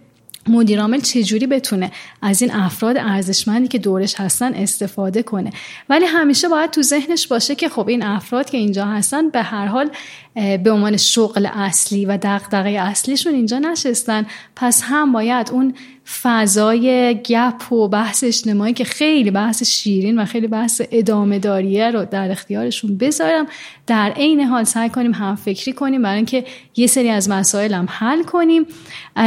[0.49, 1.91] مدیرعامل چجوری بتونه
[2.23, 5.53] از این افراد ارزشمندی که دورش هستن استفاده کنه؟
[5.89, 9.67] ولی همیشه باید تو ذهنش باشه که خب این افراد که اینجا هستن به هر
[9.67, 9.91] حال
[10.37, 14.27] به عنوان شغل اصلی و دغدغه اصلیشون اینجا نشستن.
[14.57, 15.75] پس هم باید اون
[16.23, 22.05] فضای گپ و بحث اجتماعی که خیلی بحث شیرین و خیلی بحث ادامه داریه رو
[22.05, 23.47] در اختیارشون بذارم
[23.87, 26.45] در عین حال سعی کنیم هم فکری کنیم برای اینکه
[26.77, 28.67] یه سری از مسائل هم حل کنیم.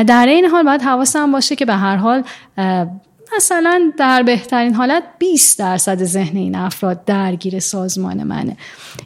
[0.07, 2.24] در این حال باید حواسم باشه که به هر حال
[3.36, 8.57] مثلا در بهترین حالت 20 درصد ذهن این افراد درگیر سازمان منه.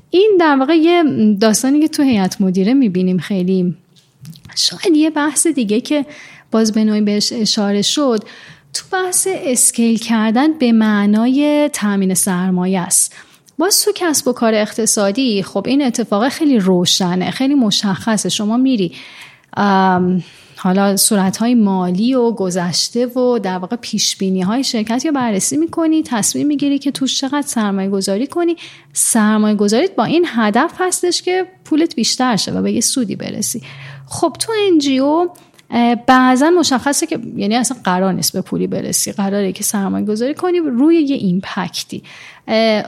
[0.09, 1.03] این در واقع یه
[1.41, 3.75] داستانی که تو هیئت مدیره می‌بینیم خیلی
[4.55, 6.05] شاید یه بحث دیگه که
[6.51, 8.23] باز به نوعی بهش اشاره شد
[8.73, 13.15] تو بحث اسکیل کردن به معنای تامین سرمایه است.
[13.57, 18.29] باز تو کسب و کار اقتصادی خب این اتفاق خیلی روشنه خیلی مشخصه.
[18.29, 18.91] شما میری
[20.55, 25.57] حالا صورت های مالی و گذشته و در واقع پیش بینی های شرکت یا بررسی
[25.57, 28.55] می‌کنی تصمیم می‌گیری که توش چقدر سرمایه گذاری کنی.
[28.93, 33.61] سرمایه گذاریت با این هدف هستش که پولت بیشتر شه و به یه سودی برسی.
[34.07, 35.29] خب تو انجیو
[36.07, 39.11] بعضا مشخصه که یعنی اصلا قرار نیست به پولی برسی.
[39.11, 42.03] قراره که سرمایه گذاری کنی روی یه ایمپکتی.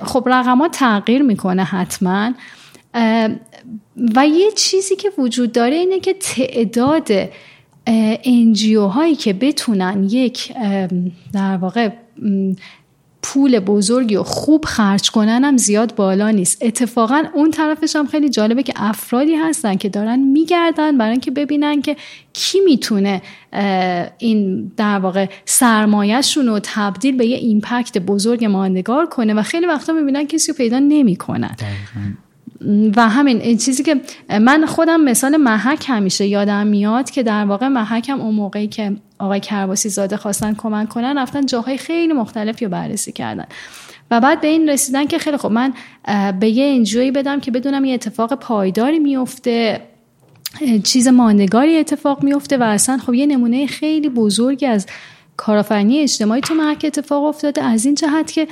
[0.03, 2.34] خب رقمات تغییر می‌کنه حتما.
[4.16, 7.09] و یه چیزی که وجود داره اینه که تعداد
[7.88, 10.53] NGO هایی که بتونن یک
[11.33, 11.89] در واقع
[13.21, 16.57] پول بزرگی و خوب خرج کنن هم زیاد بالا نیست.
[16.61, 21.81] اتفاقا اون طرفش هم خیلی جالبه که افرادی هستن که دارن میگردن برای اینکه ببینن
[21.81, 21.95] که
[22.33, 23.21] کی می‌تونه
[24.17, 29.93] این در واقع سرمایهشون رو تبدیل به یه impact بزرگ ماندگار کنه و خیلی وقتا
[29.93, 31.55] می‌بینن کسی رو پیدا نمی‌کنن.
[32.95, 34.01] و همین این چیزی که
[34.41, 38.95] من خودم مثال محک همیشه یادم میاد که در واقع محک هم اون موقعی که
[39.20, 43.45] آقای کرباسی زاده خواستن کمک کنن رفتن جاهای خیلی مختلفی رو بررسی کردن.
[44.11, 45.74] و بعد به این رسیدن که خیلی خب من
[46.39, 49.82] به یه انجوی بدم که بدونم یه اتفاق پایداری میفته
[50.84, 54.86] چیز ماندگاری اتفاق میفته و اصلا خب یه نمونه خیلی بزرگی از
[55.38, 57.63] کارآفرینی اجتماعی تو محک اتفاق افتاده.
[57.63, 58.47] از این جهت که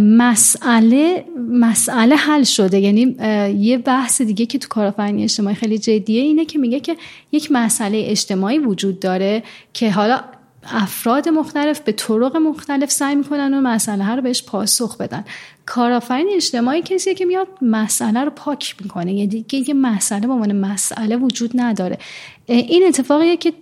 [0.00, 2.78] مسئله مسئله حل شده.
[2.78, 3.16] یعنی
[3.58, 6.96] یه بحث دیگه که تو کارآفرینی اجتماعی خیلی جدیه اینه که میگه که
[7.32, 10.20] یک مسئله اجتماعی وجود داره که حالا
[10.64, 15.24] افراد مختلف به طرق مختلف سعی می‌کنن و مسئله ها رو بهش پاسخ بدن.
[15.66, 19.12] کارآفرین اجتماعی کسیه که میاد مسئله رو پاک می‌کنه.
[19.12, 21.98] یعنی دیگه یه مسئله به عنوان مسئله وجود نداره.
[22.46, 23.52] این اتفاقیه که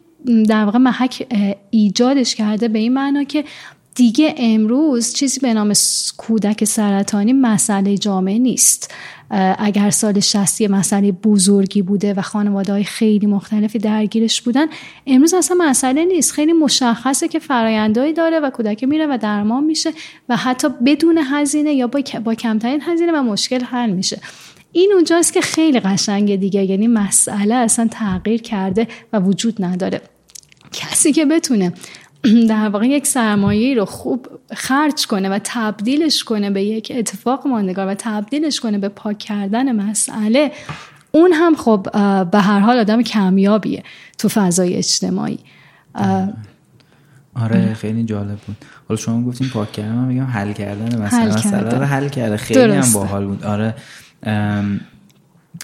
[0.49, 1.27] در واقع محک
[1.71, 3.45] ایجادش کرده به این معنا که
[3.99, 5.73] دیگه امروز چیزی به نام
[6.17, 8.95] کودک سرطانی مسئله جامعه نیست.
[9.59, 14.67] اگر سال 60 مسئله بزرگی بوده و خانواده های خیلی مختلفی درگیرش بودن
[15.07, 16.33] امروز اصلا مسئله نیست.
[16.33, 19.93] خیلی مشخصه که فرایندهایی داره و کودک میره و درمان میشه
[20.29, 24.21] و حتی بدون هزینه یا با, با کمترین هزینه و مشکل حل میشه.
[24.73, 30.01] این اونجاست که خیلی قشنگه دیگه یعنی مسئله اصلا تغییر کرده و وجود نداره.
[30.73, 31.73] کسی که بتونه
[32.49, 37.87] در واقع یک سرمایه رو خوب خرج کنه و تبدیلش کنه به یک اتفاق ماندگار
[37.87, 40.53] و تبدیلش کنه به پاک کردن مسئله
[41.13, 41.89] اون هم خب
[42.31, 43.83] به هر حال آدم کمیابیه
[44.19, 45.39] تو فضای اجتماعی.
[47.35, 48.57] آره خیلی جالب بود.
[48.89, 51.79] حالا شما گفتیم پاک کردن من میگم حل کردن مثلا حل مسئله.
[51.79, 52.37] رو حل کرده.
[52.37, 52.87] خیلی درسته.
[52.87, 53.45] هم باحال بود.
[53.45, 53.75] آره.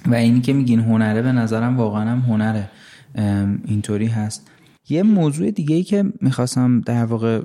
[0.06, 2.70] و اینی که میگین هنره به نظرم واقعا هم هنره.
[3.64, 4.50] اینطوری هست.
[4.88, 7.40] یه موضوع دیگه ای که می‌خواستم در واقع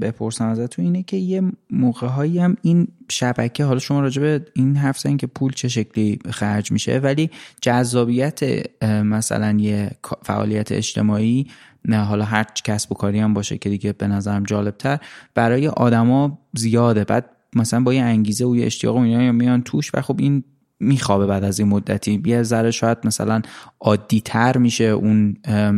[0.00, 4.76] بپرسم ازتون اینه که یه موقع هایی هم این شبکه حالا شما راجع به این
[4.76, 8.40] حرف زدین که پول چه شکلی خرج میشه ولی جذابیت
[8.84, 9.90] مثلا یه
[10.22, 11.46] فعالیت اجتماعی
[11.84, 14.98] نه حالا هر کسب و کاری هم باشه که دیگه به نظرم جالبتر
[15.34, 17.04] برای آدما زیاده.
[17.04, 20.44] بعد مثلا با یه انگیزه و یه اشتیاق و اینا میان توش و خب این
[20.80, 22.22] میخوابه بعد از این مدتی.
[22.26, 23.42] یه ذره شاید مثلا
[23.80, 25.36] عادی تر میشه اون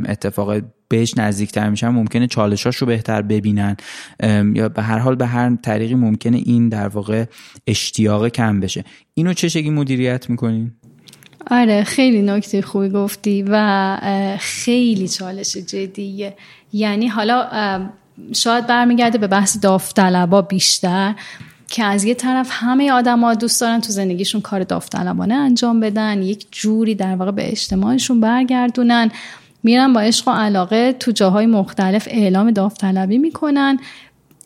[0.09, 3.77] اتفاق بهش نزدیکتر میشن ممکنه چالشاش رو بهتر ببینن.
[4.55, 7.25] یا به هر حال به هر طریقی ممکنه این در واقع
[7.67, 8.85] اشتیاق کم بشه.
[9.15, 10.73] اینو چه شکلی مدیریت می‌کنین؟
[11.51, 13.99] آره خیلی نکته خوبی گفتی و
[14.41, 16.35] خیلی چالش جدیه.
[16.73, 17.49] یعنی حالا
[18.33, 21.15] شاید برمیگرده به بحث داوطلبا بیشتر
[21.69, 26.47] که از یه طرف همه آدما دوست دارن تو زندگیشون کار داوطلبانه انجام بدن یک
[26.51, 29.11] جوری در واقع به اجتماعشون برگردونن.
[29.67, 33.79] میرن با عشق و علاقه تو جاهای مختلف اعلام داوطلبی می‌کنن.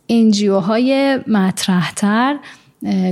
[0.08, 2.38] انجیو های مطرحتر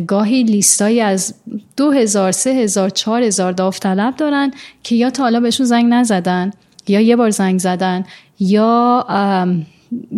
[0.06, 1.34] گاهی لیستایی از
[1.76, 4.50] دو هزار سه هزار چهار هزار داوطلب دارن
[4.82, 6.50] که یا تا حالا بهشون زنگ نزدن
[6.88, 8.04] یا یه بار زنگ زدن
[8.40, 9.06] یا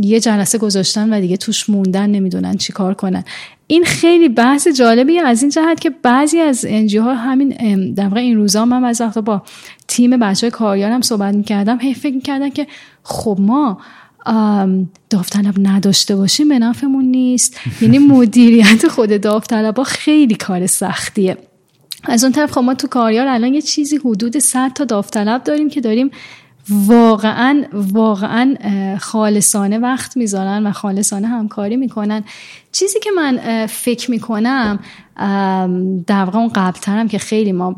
[0.03, 3.25] یه جلسه گذاشتن و دیگه توش موندن نمی‌دونن چی کار کنن.
[3.71, 8.37] این خیلی بحث جالبی از این جهت که بعضی از انجی ها همین در این
[8.37, 9.43] روزا من از وقتا با
[9.89, 12.67] تیم بچه کاریارم صحبت می‌کردم هی فکر می‌کردن که
[13.03, 13.81] خب ما
[15.11, 17.61] داوطلب نداشته باشیم به نفعمون نیست.
[17.83, 21.37] یعنی مدیریت خود داوطلب خیلی کار سختیه.
[22.05, 25.71] از اون طرف خب ما تو کاریار الان یه چیزی حدود 100 تا داوطلب داریم
[25.71, 26.11] که داریم
[26.71, 28.57] واقعا واقعا
[29.01, 32.25] خالصانه وقت می‌ذارن و خالصانه همکاری می‌کنن.
[32.73, 34.79] چیزی که من فکر می‌کنم
[36.07, 37.77] در واقع اون قبلترم که خیلی ما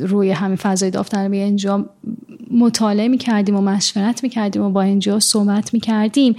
[0.00, 1.90] روی همین فضای داوطلبی اینجا
[2.50, 6.36] مطالعه می‌کردیم و مشورت می‌کردیم و با اینجا صحبت می‌کردیم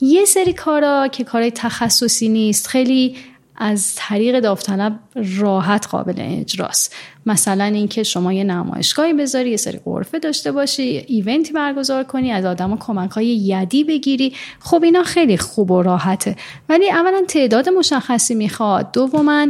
[0.00, 3.16] یه سری کارا که کارای تخصصی نیست خیلی
[3.62, 4.98] از طریق داوطلب
[5.38, 6.94] راحت قابل اجراست.
[7.26, 12.44] مثلا اینکه شما یه نمایشگاهی بذاری یه سری قرفه داشته باشی ایونتی برگزار کنی از
[12.44, 14.32] آدم کمک های یدی بگیری.
[14.60, 16.36] خب اینا خیلی خوب و راحته.
[16.68, 18.92] ولی اولا تعداد مشخصی می‌خواد.
[18.92, 19.46] دوما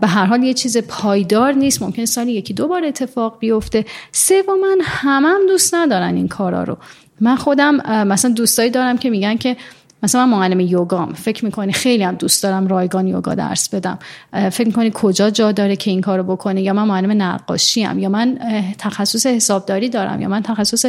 [0.00, 1.82] به هر حال یه چیز پایدار نیست.
[1.82, 3.84] ممکن سالی یکی دو بار اتفاق بیفته.
[4.12, 6.76] سوما همم هم دوست ندارن این کارا رو.
[7.20, 9.56] من خودم مثلا دوستایی دارم که میگن که
[10.02, 13.98] مثلا من معلم یوگام فکر می‌کنی خیلی هم دوست دارم رایگان یوگا درس بدم.
[14.32, 18.38] فکر می‌کنی کجا جا داره که این کارو بکنه؟ یا من معلم نقاشیم یا من
[18.78, 20.86] تخصص حسابداری دارم یا من تخصص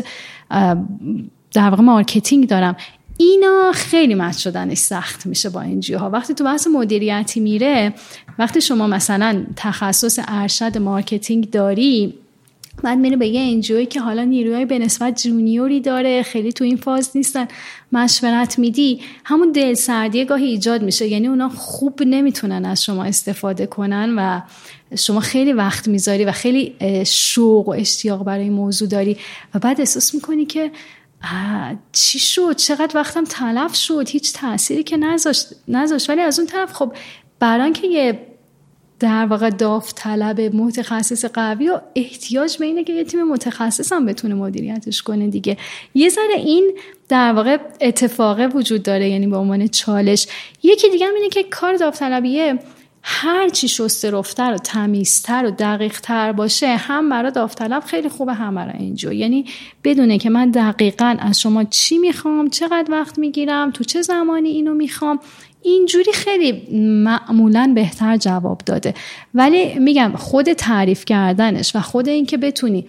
[1.53, 2.75] در واقع marketing دارم.
[3.17, 7.93] اینا خیلی match شدنش سخت میشه با این ها وقتی تو بحث مدیریتی میره
[8.39, 12.13] وقتی شما مثلا تخصص ارشد marketing داری
[12.83, 16.63] بعد میره به یه انجوی که حالا نیروهای به نسبت junior ی داره خیلی تو
[16.63, 17.47] این فاز نیستن
[17.91, 19.01] مشورت میدی.
[19.25, 21.07] همون دل سردی گاهی ایجاد میشه.
[21.07, 24.41] یعنی اونا خوب نمی‌تونن از شما استفاده کنن و
[24.97, 26.75] شما خیلی وقت می‌ذاری و خیلی
[27.05, 29.17] شوق و اشتیاق برای موضوع داری.
[29.53, 30.71] و بعد احساس می‌کنی که
[31.91, 36.09] چی شد؟ چقدر وقتم تلف شد؟ هیچ تأثیری که نذاشت نذاشت.
[36.09, 36.93] ولی از اون طرف خب
[37.39, 38.28] بران که یه
[38.99, 44.35] در واقع داوطلب متخصص قوی و احتیاج به اینه که یه تیم متخصص هم بتونه
[44.35, 45.57] مدیریتش کنه دیگه.
[45.93, 46.77] یه ذره این
[47.09, 50.27] در واقع اتفاقه وجود داره یعنی به عنوان چالش.
[50.63, 52.59] یکی دیگه هم اینه که کار داوطلبیه
[53.03, 58.55] هر چی شسته رفتر و تمیزتر و دقیقتر باشه هم برای داوطلب خیلی خوبه هم
[58.55, 59.45] برای اینجا یعنی
[59.83, 64.73] بدونه که من دقیقا از شما چی می‌خوام چقدر وقت می‌گیرم تو چه زمانی اینو
[64.73, 65.19] می‌خوام.
[65.61, 68.93] اینجوری خیلی معمولا بهتر جواب داده.
[69.33, 72.85] ولی میگم خود تعریف کردنش و خود اینکه بتونی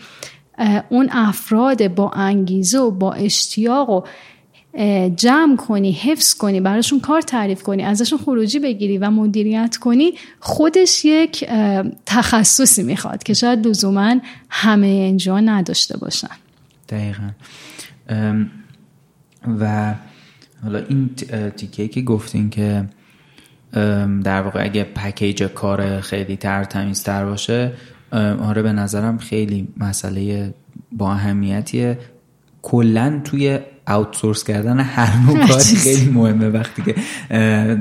[0.88, 4.02] اون افراد با انگیزه و با اشتیاق و
[5.16, 11.04] جمع کنی حفظ کنی براشون کار تعریف کنی ازشون خروجی بگیری و مدیریت کنی خودش
[11.04, 11.48] یک
[12.06, 14.16] تخصصی می‌خواد که شاید لزوما
[14.50, 16.28] همه اینجا نداشته باشن.
[16.88, 17.30] دقیقا.
[19.60, 19.94] و
[20.62, 21.10] حالا این
[21.56, 22.84] تیکه که گفتین که
[24.24, 27.72] در واقع اگه پکیج کار خیلی تر تمیزتر باشه
[28.42, 30.54] آره به نظرم خیلی مسئله
[30.92, 31.98] با اهمیتیه.
[32.62, 36.94] کلا توی آوتسورس کردن هر نوع کاری خیلی مهمه وقتی که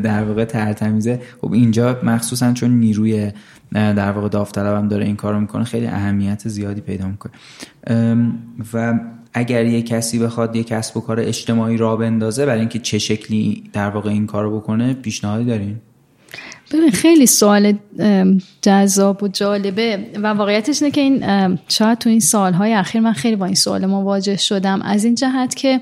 [0.03, 3.31] در واقع ترتمیزه خب اینجا مخصوصا چون نیروی
[3.71, 7.31] در واقع داوطلبم داره این کارو می‌کنه خیلی اهمیت زیادی پیدا می‌کنه.
[8.73, 8.99] و
[9.33, 13.63] اگر یه کسی بخواد یه کسب و کار اجتماعی را بندازه برای اینکه چه شکلی
[13.73, 15.75] در واقع این کارو بکنه پیشنهادی دارین؟
[16.71, 17.73] ببین خیلی سوال
[18.61, 23.35] جذاب و جالبه و واقعیتش اینه که این شاید تو این سالهای اخیر من خیلی
[23.35, 24.81] با این سوال مواجه شدم.
[24.81, 25.81] از این جهت که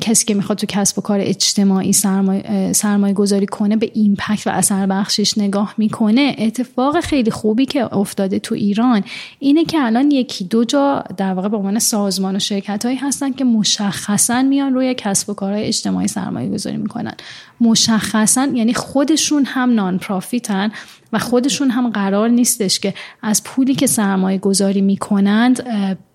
[0.00, 4.50] کسی که می‌خواد تو کسب و کار اجتماعی سرمایه, سرمایه گذاری کنه به ایمپکت و
[4.50, 6.36] اثر بخشش نگاه می‌کنه.
[6.38, 9.04] اتفاق خیلی خوبی که افتاده تو ایران
[9.38, 13.32] اینه که الان یکی دو جا در واقع به عنوان سازمان و شرکت هایی هستن
[13.32, 17.14] که مشخصا میان روی کسب و کارهای اجتماعی سرمایه گذاری می‌کنن.
[17.60, 20.72] مشخصا یعنی خودشون هم نان پرافیتن.
[21.14, 25.62] و خودشون هم قرار نیستش که از پولی که سرمایه گذاری می‌کنند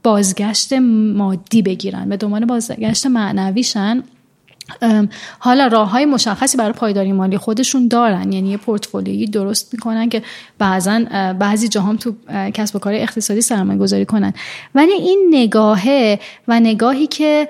[0.04, 0.74] بازگشت
[1.14, 2.10] مادی بگیرن.
[2.10, 4.04] به دنبال بازگشت معنویشن.
[5.40, 8.34] حالا راه های مشخصی برای پایداری مالی خودشون دارن.
[8.34, 10.24] یعنی یه پورتفولیوی درست می‌کنن که
[10.58, 11.00] بعضا
[11.40, 12.14] بعضی جاهام تو
[12.54, 14.34] کسب و کار اقتصادی سرمایه گذاری کنن.
[14.76, 17.48] ولی این نگاهه و نگاهی که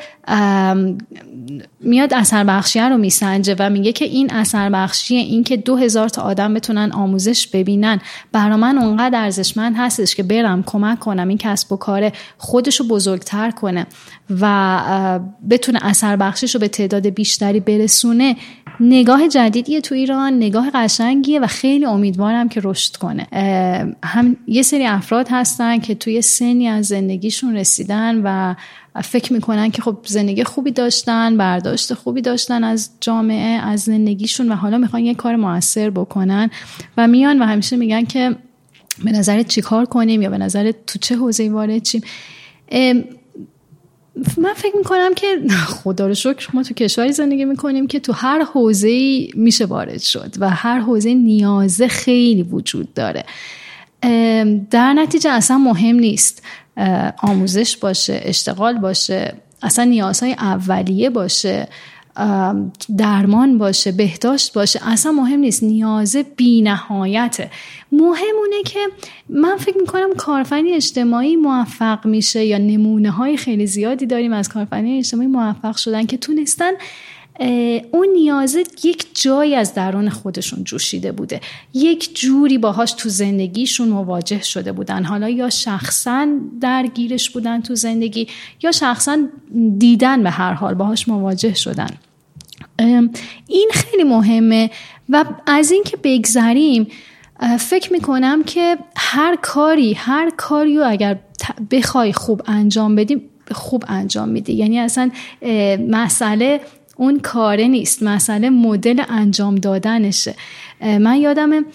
[1.80, 6.10] میاد اثر بخشیه رو میسنجه و میگه که این اثر بخشیه این که دو هزار
[6.10, 8.00] تا آدم بتونن آموزش ببینن.
[8.32, 12.88] برا من اونقدر ارزشمند هستش که برم کمک کنم این کسب و کار خودش رو
[12.88, 13.88] بزرگتر کنه.
[14.42, 15.20] و
[15.50, 18.36] بتونه اثر بخشش رو به تعداد بیشتری برسونه
[18.80, 23.28] نگاه جدیدیه تو ایران نگاه قشنگیه و خیلی امیدوارم که رشد کنه.
[24.04, 28.56] هم یه سری افراد هستن که توی سنی از زندگیشون رسیدن و
[29.04, 34.56] فکر می‌کنن که خب زندگی خوبی داشتن برداشت خوبی داشتن از جامعه از زندگیشون و
[34.56, 36.50] حالا می‌خوان یه کار موثر بکنن
[36.98, 38.36] و میان و همیشه میگن که
[39.04, 42.02] به نظرت چی کار کنیم یا به نظرت تو چه حوزه وارد چیم
[44.38, 48.44] من فکر می‌کنم که خدا رو شکر ما تو کشوری زندگی می‌کنیم که تو هر
[48.44, 53.26] حوزه میشه وارد شد و هر حوزه نیازه خیلی وجود داره.
[54.72, 56.44] در نتیجه اصلا مهم نیست
[57.24, 61.68] آموزش باشه اشتغال باشه اصلا نیازهای اولیه باشه.
[62.98, 67.52] درمان باشه بهداشت باشه اصلا مهم نیست نیاز بی نهایته
[67.92, 68.80] مهم اونه که
[69.30, 74.98] من فکر می‌کنم کارفنی اجتماعی موفق میشه یا نمونه های خیلی زیادی داریم از کارفنی
[74.98, 76.72] اجتماعی موفق شدن که تونستن
[77.92, 81.42] اون نیازه یک جایی از درون خودشون جوشیده بوده.
[81.74, 85.04] یک جوری باهاش تو زندگیشون مواجه شده بودن.
[85.04, 86.28] حالا یا شخصا
[86.62, 88.28] درگیرش بودن تو زندگی
[88.64, 89.18] یا شخصا
[89.78, 91.90] دیدن به هر حال باهاش مواجه شدن.
[93.48, 94.70] این خیلی مهمه
[95.10, 96.88] و از اینکه بگذریم
[97.60, 101.20] فکر می‌کنم که هر کاری هر کاری رو اگر
[101.72, 103.22] بخوای خوب انجام بدیم
[103.52, 105.12] خوب انجام میده یعنی اصلا
[105.90, 106.62] مسئله
[107.00, 110.36] اون کاره نیست مسئله مدل انجام دادنشه.
[110.82, 111.66] من یادم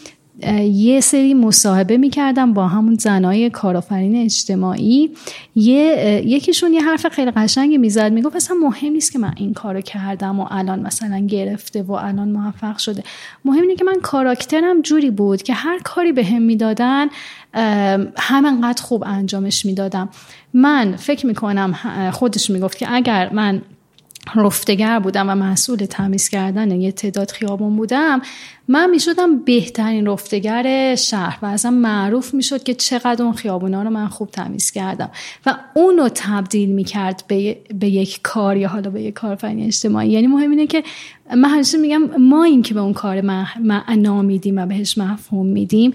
[0.72, 5.10] یه سری مصاحبه می‌کردم با همون زنای کارآفرین اجتماعی.
[5.56, 9.80] یه یکیشون یه حرف خیلی قشنگی می‌زد می‌گفت اصلا مهم نیست که من این کارو
[9.80, 13.02] کردم و الان مثلا گرفته و الان موفق شده.
[13.44, 17.06] مهم اینه که من کاراکترم جوری بود که هر کاری به هم می‌دادن
[18.18, 20.08] همینقدر خوب انجامش می‌دادم.
[20.54, 21.74] من فکر می‌کنم
[22.12, 23.62] خودش می‌گفت که اگر من
[24.34, 28.22] رفتگر بودم و مسئول تمیز کردن یه تعداد خیابون بودم.
[28.68, 34.08] من می‌شدم بهترین رفتگر شهر و ازم معروف می‌شد که چقدر اون خیابونا رو من
[34.08, 35.10] خوب تمیز کردم
[35.46, 40.10] و اونو تبدیل می‌کرد به, به یک کار یا حالا به یک کارفنی اجتماعی.
[40.10, 40.82] یعنی مهم اینه که
[41.36, 43.20] من همیشه میگم ما این که به اون کار
[43.60, 45.92] معنا میدیم و بهش مفهوم میدیم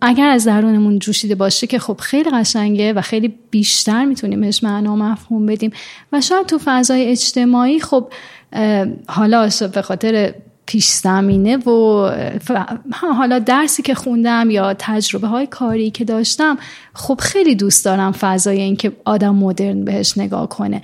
[0.00, 4.96] اگر از درونمون جوشیده باشه که خب خیلی قشنگه و خیلی بیشتر می‌تونیم بهش معنا
[4.96, 5.70] مفهوم بدیم.
[6.12, 8.12] و شاید تو فضای اجتماعی خب
[9.08, 10.34] حالا به خاطر
[10.68, 11.70] پیش زمینه و
[12.92, 16.58] حالا درسی که خوندم یا تجربه های کاری که داشتم
[16.92, 20.82] خب خیلی دوست دارم فضای این که آدم مدرن بهش نگاه کنه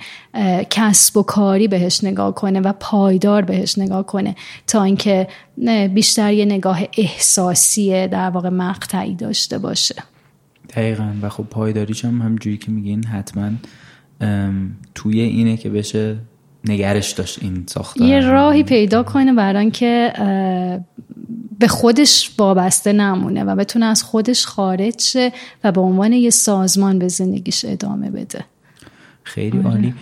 [0.69, 4.35] کسب و کاری بهش نگاه کنه و پایدار بهش نگاه کنه
[4.67, 5.27] تا اینکه
[5.93, 9.95] بیشتر یه نگاه احساسی در واقع مقطعی داشته باشه.
[10.69, 11.11] دقیقا.
[11.21, 13.51] و خب پایداریش هم همجوری که میگین حتما
[14.95, 16.17] توی اینه که بشه
[16.67, 18.07] نگرش داشت این ساختار.
[18.07, 20.13] یه راهی پیدا کنه برای که
[21.59, 25.31] به خودش وابسته نمونه و بتونه از خودش خارج شه
[25.63, 28.45] و به عنوان یه سازمان به زندگیش ادامه بده.
[29.23, 29.67] خیلی آره.
[29.67, 29.93] عالی.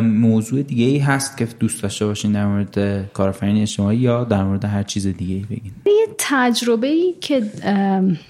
[0.00, 4.64] موضوع دیگه ای هست که دوست داشته باشین در مورد کارآفرینی اجتماعی یا در مورد
[4.64, 5.72] هر چیز دیگه ای بگین.
[5.86, 7.42] یه تجربه ای که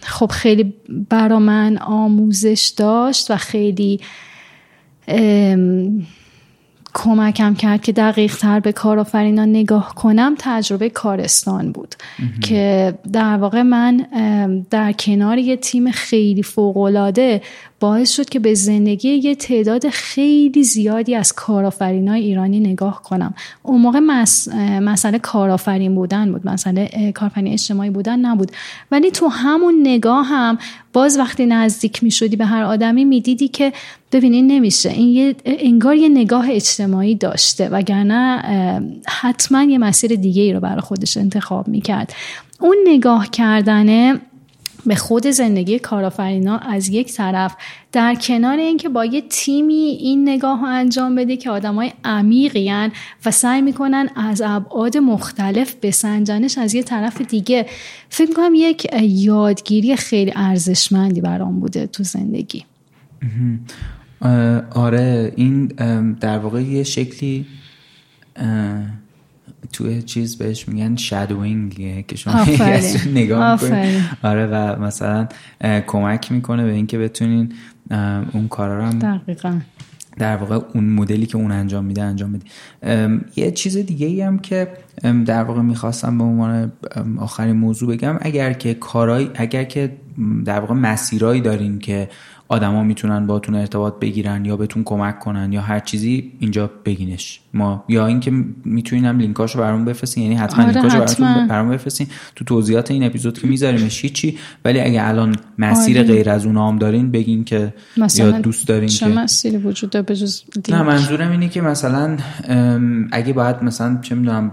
[0.00, 0.74] خب خیلی
[1.10, 4.00] برا من آموزش داشت و خیلی
[6.94, 11.94] کمکم کرد که دقیق تر به کارآفرینا نگاه کنم تجربه کارستان بود.
[12.40, 13.96] که در واقع من
[14.70, 17.42] در کنار یه تیم خیلی فوقالعاده
[17.80, 23.34] باعث شد که به زندگی یه تعداد خیلی زیادی از کارآفرینای ایرانی نگاه کنم.
[23.62, 24.48] اون موقع مس...
[24.82, 28.50] مسئله کارآفرین بودن بود مسئله کارفرین اجتماعی بودن نبود.
[28.90, 30.58] ولی تو همون نگاه هم
[30.94, 33.72] باز وقتی نزدیک می شدی به هر آدمی می‌دیدی که
[34.12, 34.90] ببینین نمیشه.
[34.90, 38.42] این یه انگار یه نگاه اجتماعی داشته وگرنه
[39.06, 42.12] حتما یه مسیر دیگه ای رو برای خودش انتخاب می‌کرد.
[42.60, 44.20] اون نگاه کردنه
[44.86, 47.56] به خود زندگی کارآفرینا از یک طرف
[47.92, 52.72] در کنار اینکه با یه تیمی این نگاه رو انجام بده که آدمای عمیقی
[53.26, 57.66] و سعی می‌کنن از ابعاد مختلف بسنجنش از یه طرف دیگه.
[58.08, 62.64] فکر می‌کنم یک یادگیری خیلی ارزشمندی برام بوده تو زندگی.
[64.74, 65.66] آره این
[66.20, 67.46] در واقع یه شکلی
[69.72, 72.44] توی چیز بهش میگن شادوینگ که شما
[73.14, 74.02] نگاه می‌کنید.
[74.22, 75.28] آره و مثلا
[75.86, 77.52] کمک می‌کنه به اینکه بتونین
[78.32, 79.60] اون کارا رو هم دقیقا.
[80.18, 82.44] در واقع اون مدلی که اون انجام میده انجام بدی
[83.36, 84.68] یه چیز دیگه ای هم که
[85.26, 86.72] در واقع می‌خواستم به عنوان
[87.18, 89.96] آخرین موضوع بگم اگر که کارای اگر که
[90.44, 92.08] در واقع مسیرایی دارین که
[92.54, 97.40] آدما می‌تونن باتون ارتباط بگیرن یا بهتون کمک کنن یا هر چیزی اینجا بگینش.
[97.54, 98.30] ما یا اینکه
[98.64, 100.22] می‌تونین هم لینکاشو برامون بفرستین.
[100.22, 102.06] یعنی حتما آره لینکاشو برامون بفرستین.
[102.36, 104.38] تو توضیحات این اپیزود که میذاریمش هیچی.
[104.64, 106.06] ولی اگه الان مسیر آره.
[106.06, 107.74] غیر از اون هم دارین بگین که
[108.14, 112.16] یا دوست دارین چه مسیری وجود داره بجز نه منظورم اینه که مثلا
[113.12, 114.52] اگه باید مثلا چه می‌دونم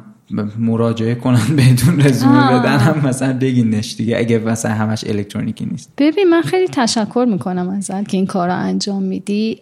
[0.60, 5.92] مراجعه کنن بهتون رزومه بدن هم مثلا بگینش دیگه اگه مثلا همش الکترونیکی نیست.
[5.98, 9.62] ببین من خیلی تشکر می‌کنم ازت که این کار رو انجام میدی.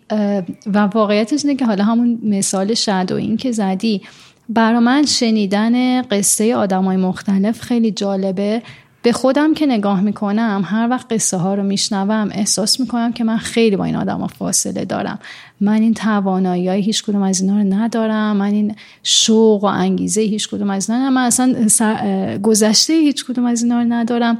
[0.74, 4.02] و واقعیتش اینه که حالا همون مثال شد و این که زدی
[4.50, 8.62] برا من شنیدن قصه آدمای مختلف خیلی جالبه.
[9.02, 13.38] به خودم که نگاه می‌کنم هر وقت قصه ها رو میشنوم احساس می‌کنم که من
[13.38, 15.20] خیلی با این آدم فاصله دارم.
[15.62, 20.22] من این توانایی های هیچ کدوم از اینا رو ندارم من این شوق و انگیزه
[20.22, 21.56] هیچ کدوم از اینا من اصلا
[22.44, 24.38] گذشته هیچ کدوم از اینا رو ندارم.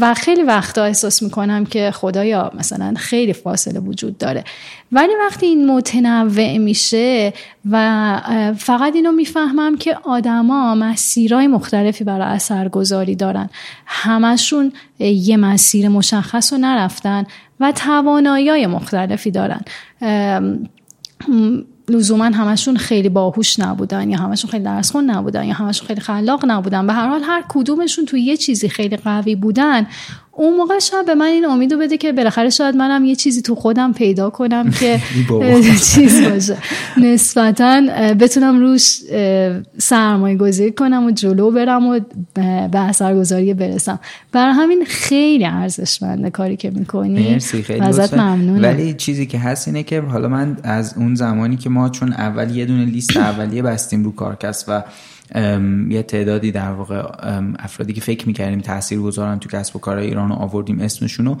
[0.00, 4.44] و خیلی وقتا احساس می‌کنم که خدایا مثلا خیلی فاصله وجود داره.
[4.92, 7.32] ولی وقتی این متنوع میشه
[7.70, 13.50] و فقط اینو می‌فهمم که آدما مسیرهای مختلفی برای اثرگذاری دارن.
[13.86, 17.24] همشون یه مسیر مشخص رو نرفتن.
[17.60, 19.60] و توانایی مختلفی دارن.
[21.88, 26.86] لزوما همشون خیلی باهوش نبودن یا همشون خیلی درس نبودن یا همشون خیلی خلاق نبودن.
[26.86, 29.86] به هر حال هر کدومشون تو یه چیزی خیلی قوی بودن
[30.36, 33.54] اون موقع شاید به من این امیدو بده که بالاخره شاید منم یه چیزی تو
[33.54, 35.00] خودم پیدا کنم که
[35.94, 36.56] چیز باشه.
[36.96, 37.80] نسبتا
[38.20, 39.00] بتونم روش
[39.78, 42.00] سرمایه گذاری کنم و جلو برم و
[42.72, 44.00] به اثرگذاری برسم.
[44.32, 47.32] برای همین خیلی ارزشمنده کاری که می‌کنی.
[47.32, 47.80] مرسی خیلی
[48.12, 48.62] ممنونم.
[48.62, 52.56] ولی چیزی که هست اینه که حالا من از اون زمانی که ما چون اول
[52.56, 54.82] یه دونه لیست اولیه بستیم رو کارکست و
[55.90, 57.02] یه تعدادی در واقع
[57.58, 61.36] افرادی که فکر می‌کردیم تاثیر گذارن تو کسب و کار ایران رو آوردیم اسمشونو.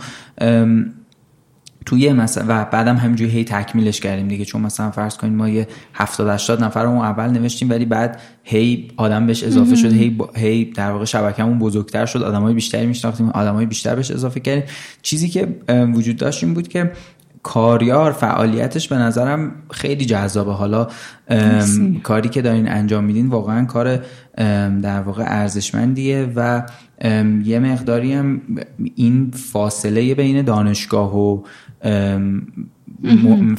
[1.86, 4.44] توی مثلا و بعدم همینجوری هی تکمیلش کردیم دیگه.
[4.44, 8.88] چون مثلا فرض کنیم ما یه 70 80 نفر اون اول نوشتیم ولی بعد هی
[8.96, 13.66] آدم بهش اضافه شد هی هی در واقع شبکه‌مون بزرگتر شد آدمای بیشتری میشناختیم آدمای
[13.66, 14.64] بیشتر بهش اضافه کردیم.
[15.02, 15.48] چیزی که
[15.94, 16.92] وجود داشت این بود که
[17.44, 20.52] کاریار فعالیتش به نظرم خیلی جذابه.
[20.52, 20.86] حالا
[22.02, 24.00] کاری که دارین انجام میدین واقعا کار
[24.82, 26.62] در واقع ارزشمندیه و
[27.44, 28.40] یه مقداری هم
[28.94, 31.42] این فاصله بین دانشگاه و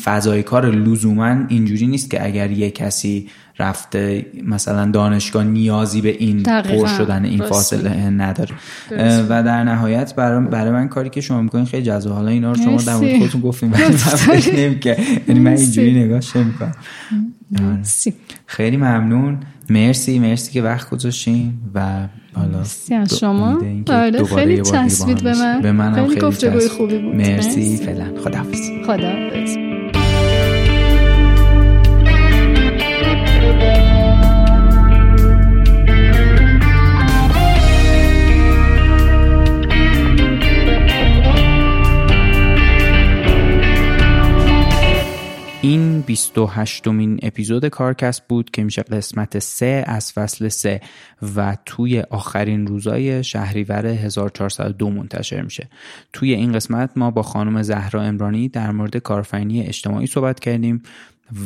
[0.03, 3.29] فضای کار لزوما اینجوری نیست که اگر یه کسی
[3.60, 8.51] رفته مثلا دانشگاه نیازی به این پر شدن این فاصله نداره.
[9.30, 12.14] و در نهایت برای, برای من کاری که شما می‌کنین خیلی جذاب.
[12.14, 14.80] حالا اینا رو شما در مورد خودتون گفتیم ولی
[15.28, 16.76] یعنی من اینجوری نگاهش نمی‌کنم
[18.45, 19.38] خیلی ممنون.
[19.70, 22.64] مرسی مرسی که وقت گذاشتین و حالا
[23.20, 23.62] شما.
[23.88, 25.62] آره خیلی چسبید به من.
[25.62, 27.16] به من خیلی گفتگوی خوبی بود.
[27.16, 27.78] مرسی.
[27.78, 28.06] فعلا.
[28.24, 28.70] خداحافظ.
[28.88, 29.74] خداحافظ.
[45.65, 50.81] این 28 مین اپیزود کارکست بود که میشه قسمت 3 از فصل 3
[51.35, 55.69] و توی آخرین روزای شهریور 1402 منتشر میشه.
[56.13, 60.83] توی این قسمت ما با خانم زهرا امرانی در مورد کارفینی اجتماعی صحبت کردیم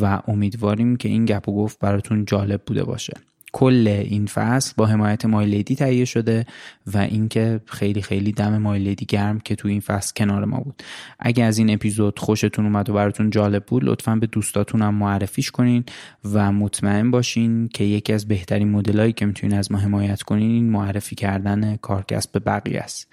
[0.01, 3.13] و امیدواریم که این گپ و گفت براتون جالب بوده باشه.
[3.53, 6.45] کل این فصل با حمایت مایلیدی تهیه شده
[6.93, 10.83] و اینکه خیلی خیلی دم مایلیدی گرم که تو این فصل کنار ما بود.
[11.19, 15.51] اگه از این اپیزود خوشتون اومد و براتون جالب بود لطفا به دوستاتون هم معرفیش
[15.51, 15.83] کنین
[16.33, 20.69] و مطمئن باشین که یکی از بهترین مدلایی که می‌تونین از ما حمایت کنین این
[20.69, 23.07] معرفی کردن کارکسب به بقیه است.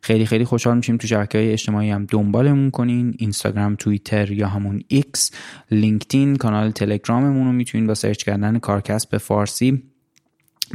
[0.00, 3.14] خیلی خیلی خوشحال میشیم تو شبکه های اجتماعی هم دنبالمون کنین.
[3.18, 5.30] اینستاگرام توییتر یا همون ایکس
[5.70, 9.82] لینکدین کانال تلگراممون رو می‌تونین با search کردن کارکسب به فارسی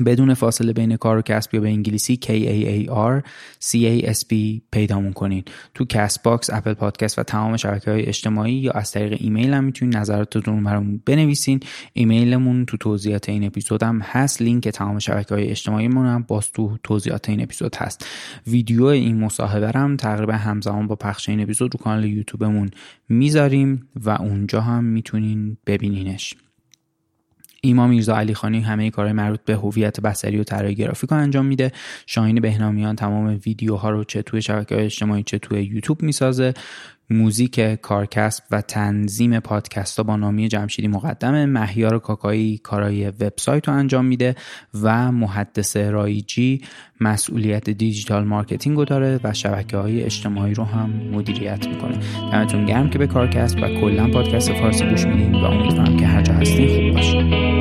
[0.06, 3.24] بدون فاصله بین کار و کسب یا به انگلیسی K A A R
[3.66, 5.44] C A S P پیدامون کنین.
[5.74, 9.64] تو کست باکس اپل پادکست و تمام شبکه های اجتماعی یا از طریق ایمیل هم
[9.64, 11.60] می‌تونین نظراتتون برامون بنویسین.
[11.94, 14.42] ایمیلمون تو توضیحات این اپیزود هم هست.
[14.42, 18.06] لینک تمام شبکه های اجتماعی من هم باز تو توضیحات این اپیزود هست.
[18.48, 22.72] ویدیو این مصاحبه هم تقریبا همزمان با پخش این اپیزود رو کانال یوتیوبمون
[23.10, 26.36] می‌ذاریم و اونجا هم می‌تونین ببینینش.
[27.66, 31.72] ایما میرزا علی خانی همه کارهای مربوط به هویت بصری و طراحی گرافیک انجام میده.
[32.06, 36.54] شاهین بهنامیان تمام ویدیوها رو چه توی شبکه اجتماعی چه توی یوتیوب می‌سازه.
[37.10, 41.46] موزیک کارکسب و تنظیم پادکست ها با نامی جمشیدی مقدمه.
[41.46, 44.36] مهیار کاکایی کارای وبسایت رو انجام میده
[44.82, 46.62] و محدث رایجی
[47.00, 52.00] مسئولیت digital marketing رو داره و شبکه های اجتماعی رو هم مدیریت می‌کنه.
[52.32, 56.22] دمتون گرم که به کارکسب و کلا پادکست فارسی گوش میدین و امیدوارم که هر
[56.22, 57.53] جا هستین خوب باشین.